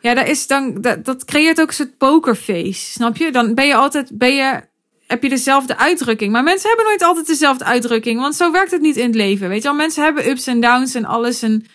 Ja, 0.00 0.14
dat 0.14 0.28
is 0.28 0.46
dan 0.46 0.80
dat 1.02 1.24
creëert 1.24 1.60
ook 1.60 1.68
een 1.68 1.74
soort 1.74 1.98
pokerface, 1.98 2.90
snap 2.90 3.16
je? 3.16 3.32
Dan 3.32 3.54
ben 3.54 3.66
je 3.66 3.74
altijd 3.74 4.18
ben 4.18 4.34
je 4.34 4.67
heb 5.08 5.22
je 5.22 5.28
dezelfde 5.28 5.76
uitdrukking. 5.76 6.32
Maar 6.32 6.42
mensen 6.42 6.68
hebben 6.68 6.86
nooit 6.86 7.02
altijd 7.02 7.26
dezelfde 7.26 7.64
uitdrukking, 7.64 8.20
want 8.20 8.34
zo 8.34 8.52
werkt 8.52 8.70
het 8.70 8.80
niet 8.80 8.96
in 8.96 9.06
het 9.06 9.14
leven. 9.14 9.48
Weet 9.48 9.62
je 9.62 9.68
wel, 9.68 9.76
mensen 9.76 10.04
hebben 10.04 10.28
ups 10.28 10.46
en 10.46 10.60
downs 10.60 10.94
en 10.94 11.04
alles 11.04 11.42
en 11.42 11.66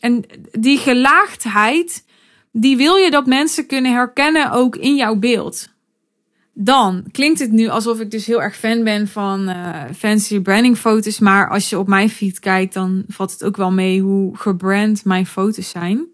en 0.00 0.24
die 0.50 0.78
gelaagdheid 0.78 2.04
die 2.52 2.76
wil 2.76 2.96
je 2.96 3.10
dat 3.10 3.26
mensen 3.26 3.66
kunnen 3.66 3.92
herkennen 3.92 4.50
ook 4.50 4.76
in 4.76 4.96
jouw 4.96 5.14
beeld. 5.16 5.68
Dan 6.52 7.04
klinkt 7.12 7.38
het 7.38 7.52
nu 7.52 7.68
alsof 7.68 8.00
ik 8.00 8.10
dus 8.10 8.26
heel 8.26 8.42
erg 8.42 8.56
fan 8.56 8.84
ben 8.84 9.08
van 9.08 9.48
uh, 9.48 9.84
fancy 9.96 10.40
branding 10.40 10.76
foto's. 10.78 11.18
Maar 11.18 11.50
als 11.50 11.70
je 11.70 11.78
op 11.78 11.88
mijn 11.88 12.10
feed 12.10 12.38
kijkt, 12.38 12.74
dan 12.74 13.04
valt 13.08 13.32
het 13.32 13.44
ook 13.44 13.56
wel 13.56 13.70
mee 13.70 14.00
hoe 14.00 14.36
gebrand 14.36 15.04
mijn 15.04 15.26
foto's 15.26 15.68
zijn. 15.68 16.06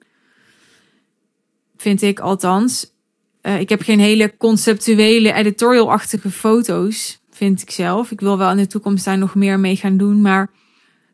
Vind 1.76 2.02
ik 2.02 2.20
althans. 2.20 2.93
Uh, 3.46 3.60
ik 3.60 3.68
heb 3.68 3.82
geen 3.82 4.00
hele 4.00 4.36
conceptuele, 4.36 5.32
editorial-achtige 5.32 6.30
foto's, 6.30 7.22
vind 7.30 7.62
ik 7.62 7.70
zelf. 7.70 8.10
Ik 8.10 8.20
wil 8.20 8.38
wel 8.38 8.50
in 8.50 8.56
de 8.56 8.66
toekomst 8.66 9.04
daar 9.04 9.18
nog 9.18 9.34
meer 9.34 9.60
mee 9.60 9.76
gaan 9.76 9.96
doen. 9.96 10.20
Maar 10.20 10.50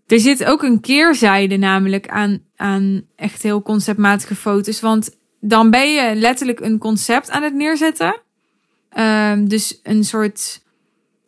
er 0.07 0.21
zit 0.21 0.45
ook 0.45 0.63
een 0.63 0.81
keerzijde 0.81 1.57
namelijk 1.57 2.09
aan, 2.09 2.43
aan 2.57 3.03
echt 3.17 3.43
heel 3.43 3.63
conceptmatige 3.63 4.35
foto's. 4.35 4.81
Want 4.81 5.17
dan 5.41 5.71
ben 5.71 5.93
je 5.93 6.15
letterlijk 6.15 6.61
een 6.61 6.79
concept 6.79 7.31
aan 7.31 7.43
het 7.43 7.55
neerzetten. 7.55 8.21
Um, 8.99 9.49
dus 9.49 9.81
een 9.83 10.05
soort 10.05 10.63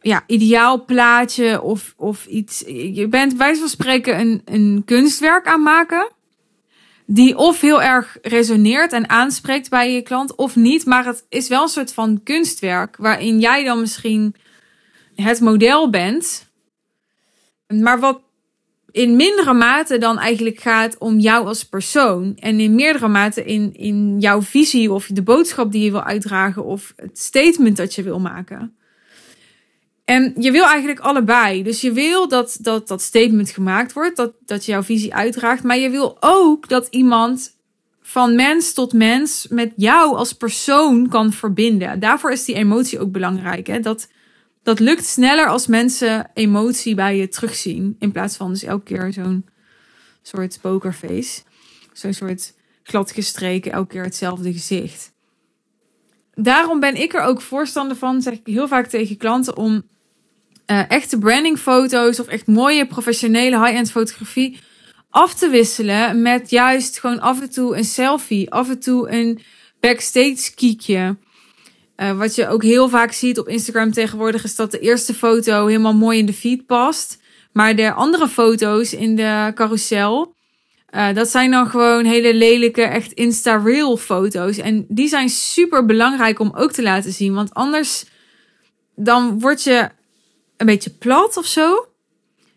ja, 0.01 0.25
ideaal 0.27 0.85
plaatje 0.85 1.63
of, 1.63 1.95
of 1.97 2.27
iets. 2.27 2.63
Je 2.93 3.07
bent 3.09 3.37
bij 3.37 3.57
van 3.57 3.69
spreken 3.69 4.21
een, 4.21 4.43
een 4.45 4.83
kunstwerk 4.85 5.47
aan 5.47 5.63
maken. 5.63 6.11
Die 7.07 7.37
of 7.37 7.61
heel 7.61 7.83
erg 7.83 8.19
resoneert 8.23 8.93
en 8.93 9.09
aanspreekt 9.09 9.71
bij 9.71 9.93
je 9.93 10.03
klant 10.03 10.35
of 10.35 10.57
niet. 10.57 10.87
Maar 10.87 11.05
het 11.05 11.27
is 11.29 11.49
wel 11.49 11.63
een 11.63 11.69
soort 11.69 11.93
van 11.93 12.21
kunstwerk 12.23 12.97
waarin 12.97 13.41
jij 13.41 13.65
dan 13.65 13.81
misschien 13.81 14.35
het 15.15 15.41
model 15.41 15.91
bent. 15.91 16.51
Maar 17.67 18.01
wat 18.01 18.21
in 18.93 19.17
mindere 19.17 19.53
mate 19.53 19.99
dan 19.99 20.19
eigenlijk 20.19 20.61
gaat 20.61 20.99
om 20.99 21.19
jou 21.19 21.47
als 21.47 21.65
persoon. 21.65 22.37
En 22.37 22.61
in 22.61 22.75
meerdere 22.75 23.09
mate 23.09 23.45
in, 23.45 23.75
in 23.75 24.21
jouw 24.21 24.43
visie 24.43 24.93
of 24.93 25.07
de 25.07 25.23
boodschap 25.23 25.73
die 25.73 25.85
je 25.85 25.91
wil 25.91 26.03
uitdragen 26.03 26.65
of 26.65 26.93
het 26.97 27.19
statement 27.19 27.77
dat 27.77 27.95
je 27.95 28.03
wil 28.03 28.21
maken. 28.21 28.77
En 30.13 30.35
je 30.39 30.51
wil 30.51 30.65
eigenlijk 30.65 31.01
allebei. 31.01 31.63
Dus 31.63 31.81
je 31.81 31.93
wil 31.93 32.29
dat 32.29 32.59
dat, 32.61 32.89
dat 32.89 33.03
statement 33.03 33.51
gemaakt 33.51 33.93
wordt, 33.93 34.17
dat, 34.17 34.33
dat 34.45 34.65
je 34.65 34.73
jouw 34.73 34.83
visie 34.83 35.15
uitdraagt. 35.15 35.63
Maar 35.63 35.79
je 35.79 35.91
wil 35.91 36.17
ook 36.21 36.69
dat 36.69 36.87
iemand 36.91 37.57
van 38.03 38.35
mens 38.35 38.73
tot 38.73 38.93
mens 38.93 39.47
met 39.51 39.73
jou 39.77 40.17
als 40.17 40.33
persoon 40.33 41.09
kan 41.09 41.33
verbinden. 41.33 42.01
Daarvoor 42.01 42.31
is 42.33 42.45
die 42.45 42.55
emotie 42.55 43.01
ook 43.01 43.13
belangrijk. 43.13 43.67
Hè? 43.67 43.81
Dat, 43.81 44.09
dat 44.63 44.79
lukt 44.79 45.05
sneller 45.05 45.47
als 45.47 45.67
mensen 45.67 46.31
emotie 46.35 46.95
bij 46.95 47.17
je 47.17 47.29
terugzien. 47.29 47.97
In 47.99 48.13
plaats 48.13 48.37
van 48.37 48.51
dus 48.51 48.63
elke 48.63 48.85
keer 48.85 49.13
zo'n 49.13 49.45
soort 50.23 50.59
pokerface. 50.61 51.43
Zo'n 51.93 52.13
soort 52.13 52.55
gladgestreken, 52.83 53.73
elke 53.73 53.93
keer 53.93 54.05
hetzelfde 54.05 54.53
gezicht. 54.53 55.13
Daarom 56.35 56.81
ben 56.81 56.97
ik 56.97 57.15
er 57.15 57.23
ook 57.23 57.41
voorstander 57.41 57.97
van, 57.97 58.23
zeg 58.23 58.33
ik 58.33 58.47
heel 58.47 58.69
vaak 58.69 58.87
tegen 58.87 59.17
klanten, 59.17 59.57
om 59.57 59.91
uh, 60.67 60.91
echte 60.91 61.19
brandingfoto's 61.19 62.21
of 62.21 62.27
echt 62.27 62.47
mooie 62.47 62.87
professionele 62.87 63.65
high-end 63.65 63.91
fotografie 63.91 64.59
af 65.11 65.35
te 65.35 65.49
wisselen 65.49 66.23
met 66.23 66.51
juist 66.51 67.01
gewoon 67.01 67.21
af 67.21 67.41
en 67.41 67.51
toe 67.51 67.77
een 67.77 67.85
selfie, 67.85 68.51
af 68.51 68.69
en 68.69 68.81
toe 68.81 69.11
een 69.11 69.41
backstage 69.81 70.55
kiekje. 70.55 71.17
Uh, 71.97 72.19
wat 72.19 72.35
je 72.35 72.49
ook 72.49 72.63
heel 72.63 72.89
vaak 72.89 73.13
ziet 73.13 73.39
op 73.39 73.49
Instagram 73.49 73.93
tegenwoordig 73.93 74.45
is 74.45 74.57
dat 74.57 74.71
de 74.71 74.79
eerste 74.79 75.15
foto 75.15 75.67
helemaal 75.67 75.95
mooi 75.95 76.19
in 76.19 76.27
de 76.27 76.33
feed 76.33 76.67
past. 76.67 77.21
Maar 77.53 77.77
de 77.77 77.93
andere 77.93 78.29
foto's 78.29 78.93
in 78.93 79.17
de 79.17 79.53
carousel, 79.55 80.35
uh, 80.91 81.15
dat 81.15 81.29
zijn 81.29 81.51
dan 81.51 81.67
gewoon 81.67 82.05
hele 82.05 82.35
lelijke, 82.35 82.83
echt 82.83 83.13
Insta-real 83.13 83.97
foto's. 83.97 84.57
En 84.59 84.85
die 84.89 85.09
zijn 85.09 85.29
super 85.29 85.87
belangrijk 85.87 86.39
om 86.39 86.53
ook 86.55 86.73
te 86.73 86.83
laten 86.83 87.13
zien. 87.13 87.35
Want 87.35 87.55
anders 87.55 88.05
dan 88.97 89.41
word 89.41 89.63
je 89.63 89.89
een 90.63 90.75
beetje 90.75 90.91
plat 90.91 91.37
of 91.37 91.47
zo. 91.47 91.87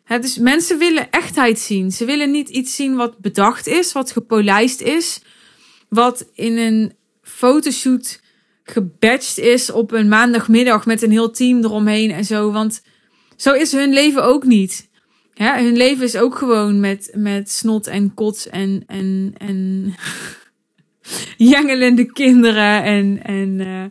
Het 0.04 0.22
dus 0.22 0.38
mensen 0.38 0.78
willen 0.78 1.12
echtheid 1.12 1.60
zien. 1.60 1.92
Ze 1.92 2.06
willen 2.06 2.32
niet 2.32 2.50
iets 2.50 2.76
zien 2.76 2.96
wat 2.96 3.20
bedacht 3.20 3.68
is, 3.68 3.92
wat 3.92 4.12
gepolijst 4.12 4.82
is, 4.82 5.22
wat 5.90 6.26
in 6.34 6.58
een 6.58 6.94
fotoshoot 7.22 8.22
gebatcht 8.64 9.38
is 9.38 9.72
op 9.72 9.92
een 9.92 10.08
maandagmiddag 10.08 10.86
met 10.86 11.02
een 11.02 11.12
heel 11.12 11.32
team 11.32 11.64
eromheen 11.64 12.12
en 12.12 12.26
zo. 12.26 12.52
Want 12.52 12.82
zo 13.36 13.54
is 13.54 13.72
hun 13.72 13.94
leven 13.94 14.24
ook 14.24 14.44
niet. 14.44 14.90
Hun 15.34 15.78
leven 15.78 16.04
is 16.04 16.16
ook 16.16 16.36
gewoon 16.36 16.80
met, 16.80 17.12
met 17.14 17.52
snot 17.52 17.88
en 17.88 18.14
kots 18.14 18.50
en, 18.50 18.84
en, 18.88 19.34
en 19.38 19.94
jengelende 21.54 22.06
kinderen 22.06 22.84
en, 22.84 23.24
en 23.24 23.60
uh, 23.60 23.86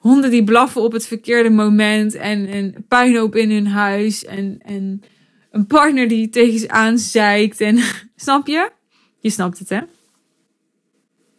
honden 0.00 0.30
die 0.30 0.44
blaffen 0.44 0.82
op 0.82 0.92
het 0.92 1.06
verkeerde 1.06 1.50
moment 1.50 2.14
en 2.14 2.56
een 2.56 2.84
puinhoop 2.88 3.36
in 3.36 3.50
hun 3.50 3.66
huis 3.66 4.24
en, 4.24 4.58
en 4.64 5.02
een 5.50 5.66
partner 5.66 6.08
die 6.08 6.28
tegen 6.28 6.58
ze 6.58 6.68
aanzeikt. 6.68 7.60
En 7.60 7.78
snap 8.16 8.46
je? 8.46 8.70
Je 9.20 9.30
snapt 9.30 9.58
het, 9.58 9.68
hè? 9.68 9.80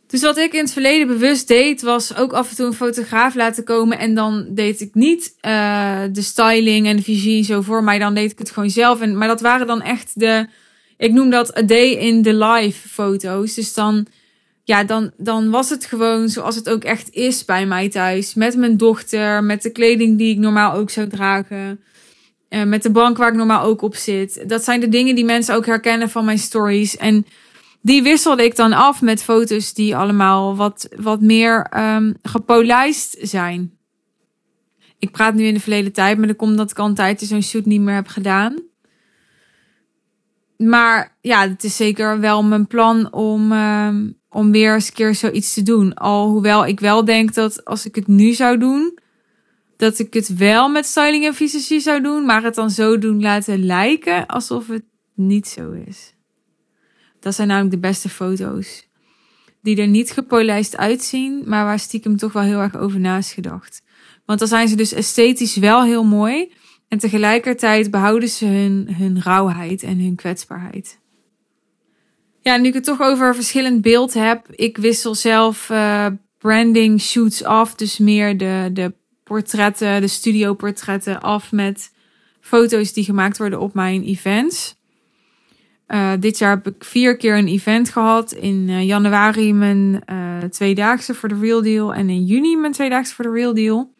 Dus 0.08 0.22
wat 0.22 0.38
ik 0.38 0.54
in 0.54 0.60
het 0.60 0.74
verleden 0.74 1.08
bewust 1.08 1.48
deed, 1.48 1.82
was 1.82 2.16
ook 2.16 2.34
af 2.34 2.50
en 2.50 2.56
toe 2.56 2.66
een 2.66 2.74
fotograaf 2.74 3.36
laten 3.36 3.64
komen. 3.64 4.00
En 4.00 4.16
dan 4.16 4.48
deed 4.50 4.82
ik 4.82 4.94
niet 4.94 5.36
uh, 5.42 6.02
de 6.12 6.22
styling 6.22 6.88
en 6.88 6.96
de 6.96 7.02
visie 7.02 7.44
zo 7.44 7.62
voor 7.62 7.84
mij. 7.84 8.00
Dan 8.00 8.14
deed 8.14 8.32
ik 8.32 8.40
het 8.40 8.52
gewoon 8.52 8.70
zelf. 8.70 9.02
En, 9.02 9.18
maar 9.18 9.28
dat 9.28 9.42
waren 9.42 9.68
dan 9.68 9.82
echt 9.82 10.20
de, 10.20 10.48
ik 10.98 11.12
noem 11.12 11.30
dat 11.30 11.58
a 11.58 11.62
day 11.62 11.90
in 11.90 12.24
the 12.24 12.34
life 12.34 12.88
foto's. 12.88 13.54
Dus 13.54 13.74
dan, 13.74 14.08
ja, 14.64 14.84
dan, 14.84 15.12
dan 15.18 15.50
was 15.50 15.70
het 15.70 15.86
gewoon 15.86 16.30
zoals 16.30 16.56
het 16.56 16.70
ook 16.70 16.84
echt 16.84 17.10
is 17.10 17.46
bij 17.46 17.66
mij 17.66 17.90
thuis. 17.90 18.34
Met 18.34 18.58
mijn 18.58 18.78
dochter, 18.78 19.44
met 19.44 19.62
de 19.62 19.72
kleding 19.72 20.18
die 20.18 20.34
ik 20.34 20.38
normaal 20.38 20.74
ook 20.74 20.90
zou 20.90 21.08
dragen. 21.08 21.80
Uh, 22.50 22.64
met 22.64 22.84
de 22.84 22.92
bank 22.92 23.18
waar 23.18 23.30
ik 23.30 23.36
normaal 23.36 23.64
ook 23.64 23.82
op 23.82 23.96
zit. 23.96 24.50
Dat 24.50 24.64
zijn 24.64 24.80
de 24.80 24.90
dingen 24.90 25.16
die 25.16 25.26
mensen 25.26 25.56
ook 25.56 25.66
herkennen 25.66 26.10
van 26.10 26.26
mijn 26.26 26.38
stories. 26.38 26.98
En 26.98 27.26
die 27.82 28.04
wisselde 28.04 28.44
ik 28.44 28.56
dan 28.56 28.74
af 28.74 29.02
met 29.02 29.24
foto's 29.24 29.74
die 29.74 29.96
allemaal 29.96 30.56
wat, 30.56 30.90
wat 30.96 31.22
meer 31.22 31.72
um, 31.78 32.16
gepolijst 32.22 33.18
zijn. 33.22 33.78
Ik 35.00 35.12
praat 35.12 35.34
nu 35.34 35.44
in 35.44 35.54
de 35.54 35.60
verleden 35.60 35.92
tijd, 35.92 36.18
maar 36.18 36.28
dat 36.28 36.36
komt 36.36 36.58
dat 36.58 36.72
ik 36.72 36.80
al 36.80 36.88
een 36.88 36.96
tijdje 36.96 37.26
zo'n 37.26 37.44
shoot 37.44 37.66
niet 37.66 37.82
meer 37.82 37.96
heb 37.96 38.08
gedaan. 38.08 38.62
Maar 40.58 41.18
ja, 41.22 41.48
het 41.50 41.64
is 41.64 41.76
zeker 41.76 42.20
wel 42.20 42.44
mijn 42.44 42.68
plan 42.68 43.14
om, 43.14 43.52
um, 43.52 44.21
om 44.32 44.52
weer 44.52 44.74
eens 44.74 44.88
een 44.88 44.94
keer 44.94 45.16
zoiets 45.16 45.54
te 45.54 45.64
doen. 45.64 45.94
Alhoewel 45.94 46.66
ik 46.66 46.80
wel 46.80 47.06
denk 47.06 47.34
dat 47.34 47.66
als 47.66 47.86
ik 47.86 47.96
het 47.96 48.08
nu 48.08 48.34
zou 48.34 48.58
doen, 48.58 48.98
dat 49.78 50.00
ik 50.00 50.14
het 50.14 50.36
wel 50.36 50.70
met 50.70 50.86
styling 50.86 51.26
en 51.26 51.34
visagie 51.34 51.80
zou 51.80 52.02
doen, 52.02 52.26
maar 52.26 52.44
het 52.44 52.56
dan 52.56 52.70
zo 52.70 52.98
doen 52.98 53.22
laten 53.22 53.66
lijken 53.66 54.26
alsof 54.26 54.68
het 54.68 54.84
niet 55.16 55.48
zo 55.48 55.72
is. 55.72 56.14
Dat 57.20 57.36
zijn 57.36 57.48
namelijk 57.48 57.74
de 57.74 57.80
beste 57.80 58.10
foto's. 58.10 58.90
Die 59.62 59.82
er 59.82 59.88
niet 59.88 60.12
gepolijst 60.12 60.78
uitzien, 60.78 61.44
maar 61.46 61.66
waar 61.66 61.80
stiekem 61.80 62.18
toch 62.18 62.34
wel 62.34 62.44
heel 62.44 62.60
erg 62.60 62.78
over 62.78 63.00
na 63.00 63.18
is 63.18 63.34
gedacht. 63.34 63.82
Want 64.26 64.40
dan 64.40 64.48
zijn 64.48 64.68
ze 64.68 64.76
dus 64.76 64.94
esthetisch 64.94 65.56
wel 65.56 65.84
heel 65.84 66.04
mooi. 66.04 66.52
En 66.88 66.98
tegelijkertijd 66.98 67.92
behouden 67.92 68.30
ze 68.30 68.46
hun, 68.46 68.96
hun 68.96 69.22
rauwheid 69.22 69.84
en 69.84 70.00
hun 70.00 70.16
kwetsbaarheid. 70.16 71.01
Ja, 72.44 72.58
nu 72.58 72.68
ik 72.68 72.74
het 72.74 72.84
toch 72.84 73.02
over 73.02 73.36
verschillend 73.36 73.82
beeld 73.82 74.14
heb. 74.14 74.48
Ik 74.50 74.78
wissel 74.78 75.16
zelf 75.16 75.70
uh, 75.70 76.06
branding 76.38 77.02
shoots 77.02 77.44
af. 77.44 77.76
Dus 77.76 77.98
meer 77.98 78.38
de, 78.38 78.70
de 78.74 78.94
portretten, 79.24 80.02
de 80.02 80.08
studioportretten 80.08 81.22
af 81.22 81.52
met 81.52 81.92
foto's 82.40 82.94
die 82.94 83.04
gemaakt 83.04 83.38
worden 83.38 83.60
op 83.60 83.74
mijn 83.74 84.04
events. 84.04 84.80
Uh, 85.88 86.12
dit 86.20 86.38
jaar 86.38 86.56
heb 86.56 86.68
ik 86.68 86.84
vier 86.84 87.18
keer 87.18 87.38
een 87.38 87.48
event 87.48 87.90
gehad. 87.90 88.32
In 88.32 88.68
uh, 88.68 88.84
januari 88.84 89.54
mijn 89.54 90.04
tweedaagse 90.50 91.14
voor 91.14 91.30
de 91.30 91.40
Real 91.40 91.62
Deal. 91.62 91.94
En 91.94 92.10
in 92.10 92.26
juni 92.26 92.56
mijn 92.56 92.74
tweedaagse 92.74 93.16
voor 93.16 93.26
de 93.26 93.32
Real 93.32 93.54
Deal. 93.54 93.94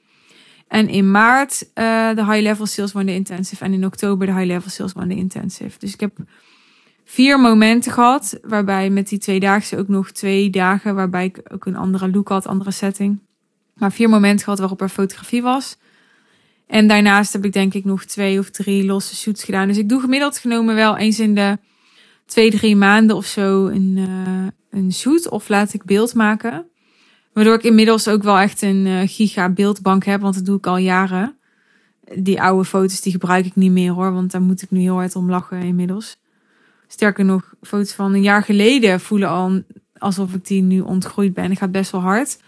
En 0.68 0.88
in 0.88 1.12
maart 1.12 1.70
de 2.16 2.24
High 2.26 2.42
Level 2.42 2.66
Sales 2.66 2.96
One 2.96 3.14
Intensive. 3.14 3.64
En 3.64 3.74
in 3.74 3.86
oktober 3.86 4.28
de 4.28 4.34
High 4.34 4.46
Level 4.46 4.70
Sales 4.70 4.96
One 4.96 5.16
Intensive. 5.16 5.80
Dus 5.80 5.94
ik 5.94 6.00
heb 6.00 6.18
vier 7.12 7.40
momenten 7.40 7.92
gehad. 7.92 8.40
Waarbij 8.42 8.90
met 8.90 9.10
die 9.10 9.20
tweedaagse 9.20 9.78
ook 9.78 9.88
nog 9.88 10.12
twee 10.12 10.50
dagen. 10.50 10.96
Waarbij 10.96 11.26
ik 11.26 11.42
ook 11.54 11.66
een 11.66 11.76
andere 11.76 12.12
look 12.12 12.30
had, 12.30 12.48
andere 12.48 12.72
setting. 12.72 13.20
Maar 13.76 13.92
vier 13.92 14.10
momenten 14.10 14.44
gehad 14.44 14.60
waarop 14.60 14.82
er 14.82 14.90
fotografie 14.90 15.42
was. 15.42 15.78
En 16.68 16.88
daarnaast 16.88 17.34
heb 17.34 17.46
ik 17.46 17.54
denk 17.54 17.74
ik 17.74 17.86
nog 17.86 18.06
twee 18.06 18.40
of 18.40 18.50
drie 18.50 18.86
losse 18.86 19.16
shoots 19.16 19.44
gedaan. 19.44 19.68
Dus 19.68 19.78
ik 19.78 19.90
doe 19.90 20.02
gemiddeld 20.02 20.38
genomen 20.38 20.76
wel 20.76 20.98
eens 20.98 21.20
in 21.20 21.36
de 21.36 21.58
twee, 22.26 22.52
drie 22.52 22.76
maanden 22.76 23.16
of 23.16 23.26
zo 23.26 23.68
een, 23.68 23.96
uh, 23.98 24.48
een 24.82 24.94
shoot 24.94 25.30
of 25.30 25.50
laat 25.50 25.74
ik 25.74 25.84
beeld 25.84 26.14
maken. 26.14 26.66
Waardoor 27.34 27.56
ik 27.56 27.64
inmiddels 27.64 28.08
ook 28.08 28.24
wel 28.24 28.38
echt 28.38 28.62
een 28.62 28.86
uh, 28.86 29.00
giga 29.06 29.50
beeldbank 29.50 30.06
heb, 30.06 30.22
want 30.22 30.36
dat 30.36 30.46
doe 30.46 30.58
ik 30.58 30.68
al 30.68 30.78
jaren. 30.78 31.38
Die 32.16 32.42
oude 32.42 32.66
foto's 32.66 33.02
die 33.02 33.12
gebruik 33.12 33.46
ik 33.46 33.56
niet 33.56 33.72
meer 33.72 33.92
hoor, 33.92 34.14
want 34.14 34.32
daar 34.32 34.42
moet 34.42 34.62
ik 34.62 34.72
nu 34.72 34.80
heel 34.80 34.96
hard 34.96 35.16
om 35.16 35.30
lachen 35.30 35.62
inmiddels. 35.62 36.20
Sterker 36.92 37.26
nog, 37.26 37.54
foto's 37.62 37.94
van 37.94 38.14
een 38.14 38.22
jaar 38.22 38.44
geleden 38.44 39.00
voelen 39.00 39.30
al 39.30 39.64
alsof 39.98 40.34
ik 40.34 40.48
die 40.48 40.62
nu 40.62 40.80
ontgroeid 40.80 41.34
ben. 41.34 41.50
Het 41.50 41.58
gaat 41.58 41.72
best 41.72 41.92
wel 41.92 42.02
hard. 42.02 42.40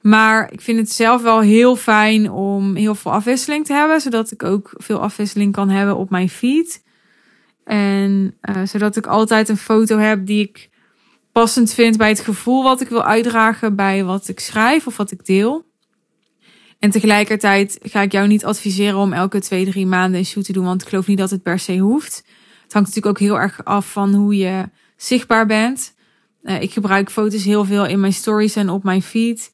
Maar 0.00 0.52
ik 0.52 0.60
vind 0.60 0.78
het 0.78 0.92
zelf 0.92 1.22
wel 1.22 1.40
heel 1.40 1.76
fijn 1.76 2.30
om 2.30 2.74
heel 2.74 2.94
veel 2.94 3.12
afwisseling 3.12 3.66
te 3.66 3.72
hebben, 3.72 4.00
zodat 4.00 4.30
ik 4.30 4.42
ook 4.42 4.70
veel 4.76 5.00
afwisseling 5.00 5.52
kan 5.52 5.68
hebben 5.68 5.96
op 5.96 6.10
mijn 6.10 6.28
feed. 6.28 6.82
En 7.64 8.34
uh, 8.42 8.62
zodat 8.64 8.96
ik 8.96 9.06
altijd 9.06 9.48
een 9.48 9.56
foto 9.56 9.98
heb 9.98 10.26
die 10.26 10.42
ik 10.42 10.70
passend 11.32 11.72
vind 11.72 11.96
bij 11.96 12.08
het 12.08 12.20
gevoel 12.20 12.62
wat 12.62 12.80
ik 12.80 12.88
wil 12.88 13.04
uitdragen 13.04 13.76
bij 13.76 14.04
wat 14.04 14.28
ik 14.28 14.40
schrijf 14.40 14.86
of 14.86 14.96
wat 14.96 15.10
ik 15.10 15.24
deel. 15.24 15.64
En 16.78 16.90
tegelijkertijd 16.90 17.78
ga 17.82 18.00
ik 18.00 18.12
jou 18.12 18.26
niet 18.26 18.44
adviseren 18.44 18.98
om 18.98 19.12
elke 19.12 19.40
twee, 19.40 19.64
drie 19.64 19.86
maanden 19.86 20.18
een 20.18 20.26
shoot 20.26 20.44
te 20.44 20.52
doen, 20.52 20.64
want 20.64 20.82
ik 20.82 20.88
geloof 20.88 21.06
niet 21.06 21.18
dat 21.18 21.30
het 21.30 21.42
per 21.42 21.58
se 21.58 21.78
hoeft. 21.78 22.24
Het 22.72 22.80
hangt 22.80 22.94
natuurlijk 22.94 23.22
ook 23.22 23.28
heel 23.28 23.40
erg 23.40 23.64
af 23.64 23.92
van 23.92 24.14
hoe 24.14 24.36
je 24.36 24.68
zichtbaar 24.96 25.46
bent. 25.46 25.94
Uh, 26.42 26.62
ik 26.62 26.72
gebruik 26.72 27.10
foto's 27.10 27.44
heel 27.44 27.64
veel 27.64 27.86
in 27.86 28.00
mijn 28.00 28.12
stories 28.12 28.56
en 28.56 28.68
op 28.68 28.82
mijn 28.82 29.02
feed. 29.02 29.52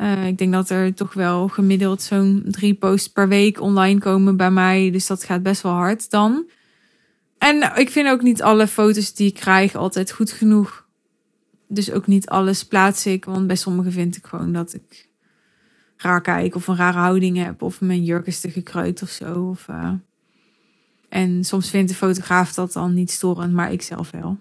Uh, 0.00 0.26
ik 0.26 0.38
denk 0.38 0.52
dat 0.52 0.70
er 0.70 0.94
toch 0.94 1.14
wel 1.14 1.48
gemiddeld 1.48 2.02
zo'n 2.02 2.44
drie 2.46 2.74
posts 2.74 3.08
per 3.08 3.28
week 3.28 3.60
online 3.60 4.00
komen 4.00 4.36
bij 4.36 4.50
mij. 4.50 4.90
Dus 4.90 5.06
dat 5.06 5.24
gaat 5.24 5.42
best 5.42 5.62
wel 5.62 5.72
hard 5.72 6.10
dan. 6.10 6.50
En 7.38 7.72
ik 7.76 7.90
vind 7.90 8.08
ook 8.08 8.22
niet 8.22 8.42
alle 8.42 8.66
foto's 8.66 9.14
die 9.14 9.28
ik 9.28 9.34
krijg 9.34 9.74
altijd 9.74 10.10
goed 10.10 10.30
genoeg. 10.30 10.86
Dus 11.68 11.90
ook 11.90 12.06
niet 12.06 12.28
alles 12.28 12.64
plaats 12.64 13.06
ik. 13.06 13.24
Want 13.24 13.46
bij 13.46 13.56
sommige 13.56 13.90
vind 13.90 14.16
ik 14.16 14.26
gewoon 14.26 14.52
dat 14.52 14.74
ik 14.74 15.08
raar 15.96 16.20
kijk 16.20 16.54
of 16.54 16.68
een 16.68 16.76
rare 16.76 16.98
houding 16.98 17.36
heb. 17.36 17.62
Of 17.62 17.80
mijn 17.80 18.04
jurk 18.04 18.26
is 18.26 18.40
te 18.40 18.50
gekreukt 18.50 19.02
of 19.02 19.08
zo. 19.08 19.48
Of, 19.48 19.68
uh... 19.68 19.92
En 21.14 21.44
soms 21.44 21.70
vindt 21.70 21.88
de 21.88 21.96
fotograaf 21.96 22.54
dat 22.54 22.72
dan 22.72 22.94
niet 22.94 23.10
storend, 23.10 23.52
maar 23.52 23.72
ik 23.72 23.82
zelf 23.82 24.10
wel. 24.10 24.38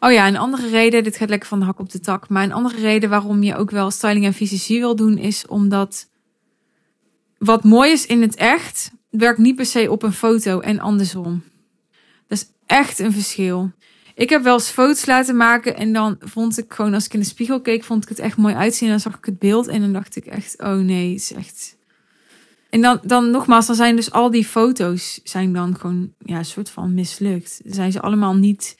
Oh 0.00 0.12
ja, 0.12 0.28
een 0.28 0.36
andere 0.36 0.68
reden, 0.68 1.04
dit 1.04 1.16
gaat 1.16 1.28
lekker 1.28 1.48
van 1.48 1.58
de 1.58 1.64
hak 1.64 1.78
op 1.78 1.90
de 1.90 2.00
tak. 2.00 2.28
Maar 2.28 2.42
een 2.42 2.52
andere 2.52 2.76
reden 2.76 3.10
waarom 3.10 3.42
je 3.42 3.56
ook 3.56 3.70
wel 3.70 3.90
styling 3.90 4.24
en 4.24 4.34
fysiologie 4.34 4.78
wil 4.78 4.96
doen, 4.96 5.18
is 5.18 5.46
omdat 5.46 6.08
wat 7.38 7.64
mooi 7.64 7.92
is 7.92 8.06
in 8.06 8.22
het 8.22 8.34
echt, 8.34 8.90
werkt 9.10 9.38
niet 9.38 9.56
per 9.56 9.66
se 9.66 9.90
op 9.90 10.02
een 10.02 10.12
foto 10.12 10.60
en 10.60 10.80
andersom. 10.80 11.42
Dat 12.28 12.38
is 12.38 12.46
echt 12.66 12.98
een 12.98 13.12
verschil. 13.12 13.72
Ik 14.14 14.28
heb 14.28 14.42
wel 14.42 14.54
eens 14.54 14.70
foto's 14.70 15.06
laten 15.06 15.36
maken 15.36 15.76
en 15.76 15.92
dan 15.92 16.16
vond 16.20 16.58
ik 16.58 16.72
gewoon, 16.72 16.94
als 16.94 17.04
ik 17.04 17.14
in 17.14 17.20
de 17.20 17.26
spiegel 17.26 17.60
keek, 17.60 17.84
vond 17.84 18.02
ik 18.02 18.08
het 18.08 18.18
echt 18.18 18.36
mooi 18.36 18.54
uitzien. 18.54 18.88
En 18.88 18.94
dan 18.94 19.12
zag 19.12 19.18
ik 19.18 19.24
het 19.24 19.38
beeld 19.38 19.66
en 19.66 19.80
dan 19.80 19.92
dacht 19.92 20.16
ik 20.16 20.26
echt, 20.26 20.60
oh 20.60 20.76
nee, 20.76 21.12
het 21.12 21.20
is 21.20 21.32
echt. 21.32 21.75
En 22.76 22.82
dan, 22.82 23.00
dan 23.02 23.30
nogmaals, 23.30 23.66
dan 23.66 23.76
zijn 23.76 23.96
dus 23.96 24.12
al 24.12 24.30
die 24.30 24.44
foto's 24.44 25.20
zijn 25.24 25.52
dan 25.52 25.76
gewoon 25.78 26.12
ja, 26.18 26.38
een 26.38 26.44
soort 26.44 26.70
van 26.70 26.94
mislukt. 26.94 27.60
Zijn 27.64 27.92
ze 27.92 28.00
allemaal 28.00 28.34
niet 28.34 28.78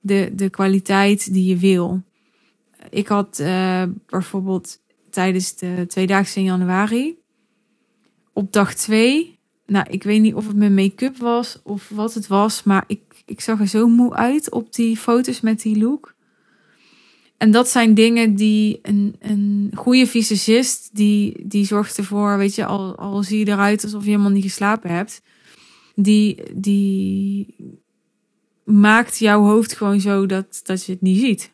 de, 0.00 0.32
de 0.34 0.50
kwaliteit 0.50 1.32
die 1.32 1.44
je 1.44 1.56
wil. 1.56 2.02
Ik 2.90 3.08
had 3.08 3.38
uh, 3.40 3.82
bijvoorbeeld 4.06 4.78
tijdens 5.10 5.56
de 5.56 5.84
tweedaagse 5.88 6.38
in 6.38 6.44
januari, 6.44 7.18
op 8.32 8.52
dag 8.52 8.74
twee 8.74 9.38
nou, 9.66 9.86
ik 9.90 10.02
weet 10.02 10.20
niet 10.20 10.34
of 10.34 10.46
het 10.46 10.56
mijn 10.56 10.74
make-up 10.74 11.16
was 11.16 11.60
of 11.62 11.88
wat 11.88 12.14
het 12.14 12.26
was, 12.26 12.62
maar 12.62 12.84
ik, 12.86 13.22
ik 13.24 13.40
zag 13.40 13.60
er 13.60 13.66
zo 13.66 13.88
moe 13.88 14.14
uit 14.14 14.50
op 14.50 14.74
die 14.74 14.96
foto's 14.96 15.40
met 15.40 15.62
die 15.62 15.78
look. 15.78 16.14
En 17.38 17.50
dat 17.50 17.68
zijn 17.68 17.94
dingen 17.94 18.34
die 18.34 18.78
een, 18.82 19.16
een 19.18 19.70
goede 19.74 20.06
visagist, 20.06 20.90
die, 20.92 21.46
die 21.46 21.64
zorgt 21.64 21.98
ervoor, 21.98 22.38
weet 22.38 22.54
je, 22.54 22.64
al, 22.64 22.96
al 22.96 23.22
zie 23.22 23.38
je 23.38 23.48
eruit 23.48 23.84
alsof 23.84 24.04
je 24.04 24.10
helemaal 24.10 24.30
niet 24.30 24.42
geslapen 24.42 24.90
hebt. 24.90 25.22
Die, 25.94 26.42
die 26.54 27.54
maakt 28.64 29.18
jouw 29.18 29.42
hoofd 29.42 29.76
gewoon 29.76 30.00
zo 30.00 30.26
dat, 30.26 30.60
dat 30.62 30.84
je 30.84 30.92
het 30.92 31.00
niet 31.00 31.20
ziet. 31.20 31.52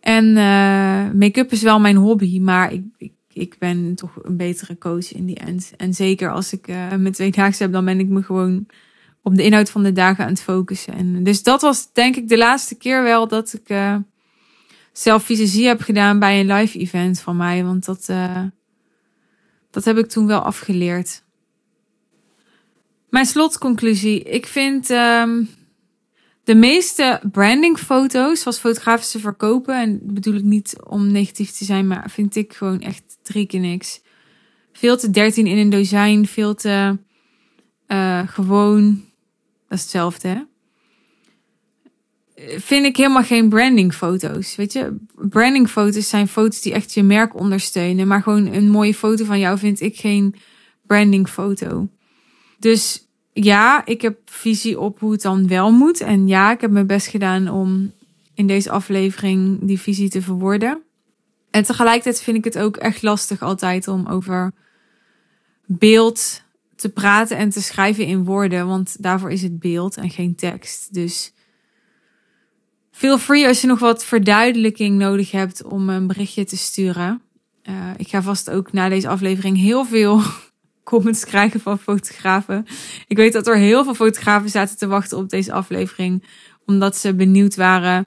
En 0.00 0.24
uh, 0.26 1.10
make-up 1.12 1.52
is 1.52 1.62
wel 1.62 1.80
mijn 1.80 1.96
hobby, 1.96 2.40
maar 2.40 2.72
ik, 2.72 2.84
ik, 2.96 3.12
ik, 3.32 3.56
ben 3.58 3.94
toch 3.94 4.18
een 4.22 4.36
betere 4.36 4.78
coach 4.78 5.12
in 5.12 5.26
die 5.26 5.38
end. 5.38 5.72
En 5.76 5.94
zeker 5.94 6.30
als 6.30 6.52
ik 6.52 6.68
uh, 6.68 6.88
mijn 6.88 7.12
tweedaagse 7.12 7.62
heb, 7.62 7.72
dan 7.72 7.84
ben 7.84 8.00
ik 8.00 8.08
me 8.08 8.22
gewoon 8.22 8.66
op 9.26 9.36
de 9.36 9.42
inhoud 9.42 9.70
van 9.70 9.82
de 9.82 9.92
dagen 9.92 10.24
aan 10.24 10.30
het 10.30 10.42
focussen. 10.42 10.94
En 10.94 11.24
dus 11.24 11.42
dat 11.42 11.62
was 11.62 11.92
denk 11.92 12.16
ik 12.16 12.28
de 12.28 12.38
laatste 12.38 12.74
keer 12.74 13.02
wel 13.02 13.28
dat 13.28 13.52
ik 13.52 13.70
uh, 13.70 13.96
zelf 14.92 15.24
visagie 15.24 15.66
heb 15.66 15.80
gedaan 15.80 16.18
bij 16.18 16.40
een 16.40 16.52
live 16.52 16.78
event 16.78 17.20
van 17.20 17.36
mij. 17.36 17.64
Want 17.64 17.84
dat, 17.84 18.10
dat 19.70 19.84
heb 19.84 19.98
ik 19.98 20.06
toen 20.06 20.26
wel 20.26 20.40
afgeleerd. 20.40 21.22
Mijn 23.10 23.26
slotconclusie. 23.26 24.22
Ik 24.22 24.46
vind 24.46 24.90
um, 24.90 25.48
de 26.44 26.54
meeste 26.54 27.20
brandingfoto's, 27.32 28.40
zoals 28.40 28.58
fotografen 28.58 29.06
ze 29.06 29.18
verkopen, 29.18 29.80
en 29.80 30.00
bedoel 30.02 30.34
ik 30.34 30.42
niet 30.42 30.76
om 30.84 31.10
negatief 31.10 31.50
te 31.50 31.64
zijn, 31.64 31.86
maar 31.86 32.10
vind 32.10 32.36
ik 32.36 32.52
gewoon 32.52 32.80
echt 32.80 33.18
drie 33.22 33.46
keer 33.46 33.60
niks. 33.60 34.00
Veel 34.72 34.96
te 34.96 35.10
13 35.10 35.46
in 35.46 35.58
een 35.58 35.70
dozijn, 35.70 36.26
veel 36.26 36.54
te 36.54 36.98
uh, 37.88 38.28
gewoon. 38.28 39.04
Dat 39.68 39.78
is 39.78 39.82
hetzelfde, 39.82 40.28
hè? 40.28 40.40
Vind 42.58 42.86
ik 42.86 42.96
helemaal 42.96 43.22
geen 43.22 43.48
brandingfoto's. 43.48 44.56
Weet 44.56 44.72
je, 44.72 44.96
brandingfoto's 45.14 46.08
zijn 46.08 46.28
foto's 46.28 46.60
die 46.60 46.72
echt 46.72 46.94
je 46.94 47.02
merk 47.02 47.34
ondersteunen. 47.34 48.06
Maar 48.06 48.22
gewoon 48.22 48.46
een 48.46 48.70
mooie 48.70 48.94
foto 48.94 49.24
van 49.24 49.38
jou 49.38 49.58
vind 49.58 49.80
ik 49.80 49.96
geen 49.96 50.34
brandingfoto. 50.86 51.88
Dus 52.58 53.08
ja, 53.32 53.86
ik 53.86 54.02
heb 54.02 54.18
visie 54.24 54.80
op 54.80 55.00
hoe 55.00 55.12
het 55.12 55.22
dan 55.22 55.48
wel 55.48 55.72
moet. 55.72 56.00
En 56.00 56.28
ja, 56.28 56.52
ik 56.52 56.60
heb 56.60 56.70
mijn 56.70 56.86
best 56.86 57.06
gedaan 57.06 57.48
om 57.48 57.92
in 58.34 58.46
deze 58.46 58.70
aflevering 58.70 59.58
die 59.62 59.80
visie 59.80 60.08
te 60.08 60.22
verwoorden. 60.22 60.82
En 61.50 61.62
tegelijkertijd 61.62 62.22
vind 62.22 62.36
ik 62.36 62.44
het 62.44 62.58
ook 62.58 62.76
echt 62.76 63.02
lastig 63.02 63.42
altijd 63.42 63.88
om 63.88 64.06
over 64.06 64.52
beeld 65.66 66.42
te 66.76 66.88
praten 66.88 67.36
en 67.36 67.50
te 67.50 67.62
schrijven 67.62 68.06
in 68.06 68.24
woorden. 68.24 68.66
Want 68.66 69.02
daarvoor 69.02 69.30
is 69.30 69.42
het 69.42 69.58
beeld 69.58 69.96
en 69.96 70.10
geen 70.10 70.34
tekst. 70.34 70.94
Dus 70.94 71.32
feel 72.90 73.18
free 73.18 73.46
als 73.46 73.60
je 73.60 73.66
nog 73.66 73.78
wat 73.78 74.04
verduidelijking 74.04 74.98
nodig 74.98 75.30
hebt 75.30 75.64
om 75.64 75.88
een 75.88 76.06
berichtje 76.06 76.44
te 76.44 76.56
sturen. 76.56 77.22
Uh, 77.68 77.90
ik 77.96 78.08
ga 78.08 78.22
vast 78.22 78.50
ook 78.50 78.72
na 78.72 78.88
deze 78.88 79.08
aflevering 79.08 79.56
heel 79.56 79.84
veel 79.84 80.20
comments 80.84 81.24
krijgen 81.24 81.60
van 81.60 81.78
fotografen. 81.78 82.66
Ik 83.06 83.16
weet 83.16 83.32
dat 83.32 83.46
er 83.46 83.56
heel 83.56 83.84
veel 83.84 83.94
fotografen 83.94 84.50
zaten 84.50 84.76
te 84.76 84.86
wachten 84.86 85.18
op 85.18 85.28
deze 85.28 85.52
aflevering, 85.52 86.24
omdat 86.66 86.96
ze 86.96 87.14
benieuwd 87.14 87.56
waren 87.56 88.06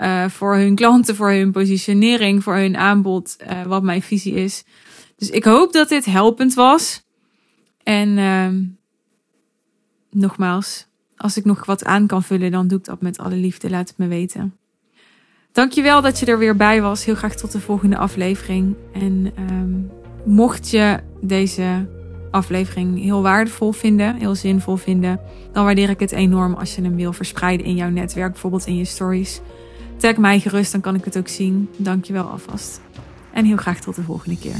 uh, 0.00 0.28
voor 0.28 0.56
hun 0.56 0.74
klanten, 0.74 1.16
voor 1.16 1.30
hun 1.30 1.52
positionering, 1.52 2.42
voor 2.42 2.54
hun 2.56 2.76
aanbod, 2.76 3.36
uh, 3.50 3.62
wat 3.62 3.82
mijn 3.82 4.02
visie 4.02 4.34
is. 4.34 4.64
Dus 5.16 5.30
ik 5.30 5.44
hoop 5.44 5.72
dat 5.72 5.88
dit 5.88 6.04
helpend 6.04 6.54
was. 6.54 7.03
En 7.84 8.08
uh, 8.08 8.48
nogmaals, 10.10 10.86
als 11.16 11.36
ik 11.36 11.44
nog 11.44 11.64
wat 11.64 11.84
aan 11.84 12.06
kan 12.06 12.22
vullen, 12.22 12.50
dan 12.50 12.68
doe 12.68 12.78
ik 12.78 12.84
dat 12.84 13.00
met 13.00 13.18
alle 13.18 13.36
liefde. 13.36 13.70
Laat 13.70 13.88
het 13.88 13.98
me 13.98 14.06
weten. 14.06 14.56
Dankjewel 15.52 16.02
dat 16.02 16.18
je 16.18 16.26
er 16.26 16.38
weer 16.38 16.56
bij 16.56 16.82
was. 16.82 17.04
Heel 17.04 17.14
graag 17.14 17.34
tot 17.34 17.52
de 17.52 17.60
volgende 17.60 17.96
aflevering. 17.96 18.74
En 18.92 19.32
um, 19.50 19.90
mocht 20.24 20.70
je 20.70 21.00
deze 21.20 21.86
aflevering 22.30 23.02
heel 23.02 23.22
waardevol 23.22 23.72
vinden, 23.72 24.16
heel 24.16 24.34
zinvol 24.34 24.76
vinden, 24.76 25.20
dan 25.52 25.64
waardeer 25.64 25.90
ik 25.90 26.00
het 26.00 26.12
enorm 26.12 26.54
als 26.54 26.74
je 26.74 26.82
hem 26.82 26.96
wil 26.96 27.12
verspreiden 27.12 27.66
in 27.66 27.74
jouw 27.74 27.90
netwerk, 27.90 28.30
bijvoorbeeld 28.32 28.66
in 28.66 28.76
je 28.76 28.84
stories. 28.84 29.40
Tag 29.96 30.16
mij 30.16 30.40
gerust, 30.40 30.72
dan 30.72 30.80
kan 30.80 30.94
ik 30.94 31.04
het 31.04 31.18
ook 31.18 31.28
zien. 31.28 31.68
Dankjewel 31.76 32.24
alvast. 32.24 32.80
En 33.32 33.44
heel 33.44 33.56
graag 33.56 33.80
tot 33.80 33.94
de 33.94 34.02
volgende 34.02 34.38
keer. 34.38 34.56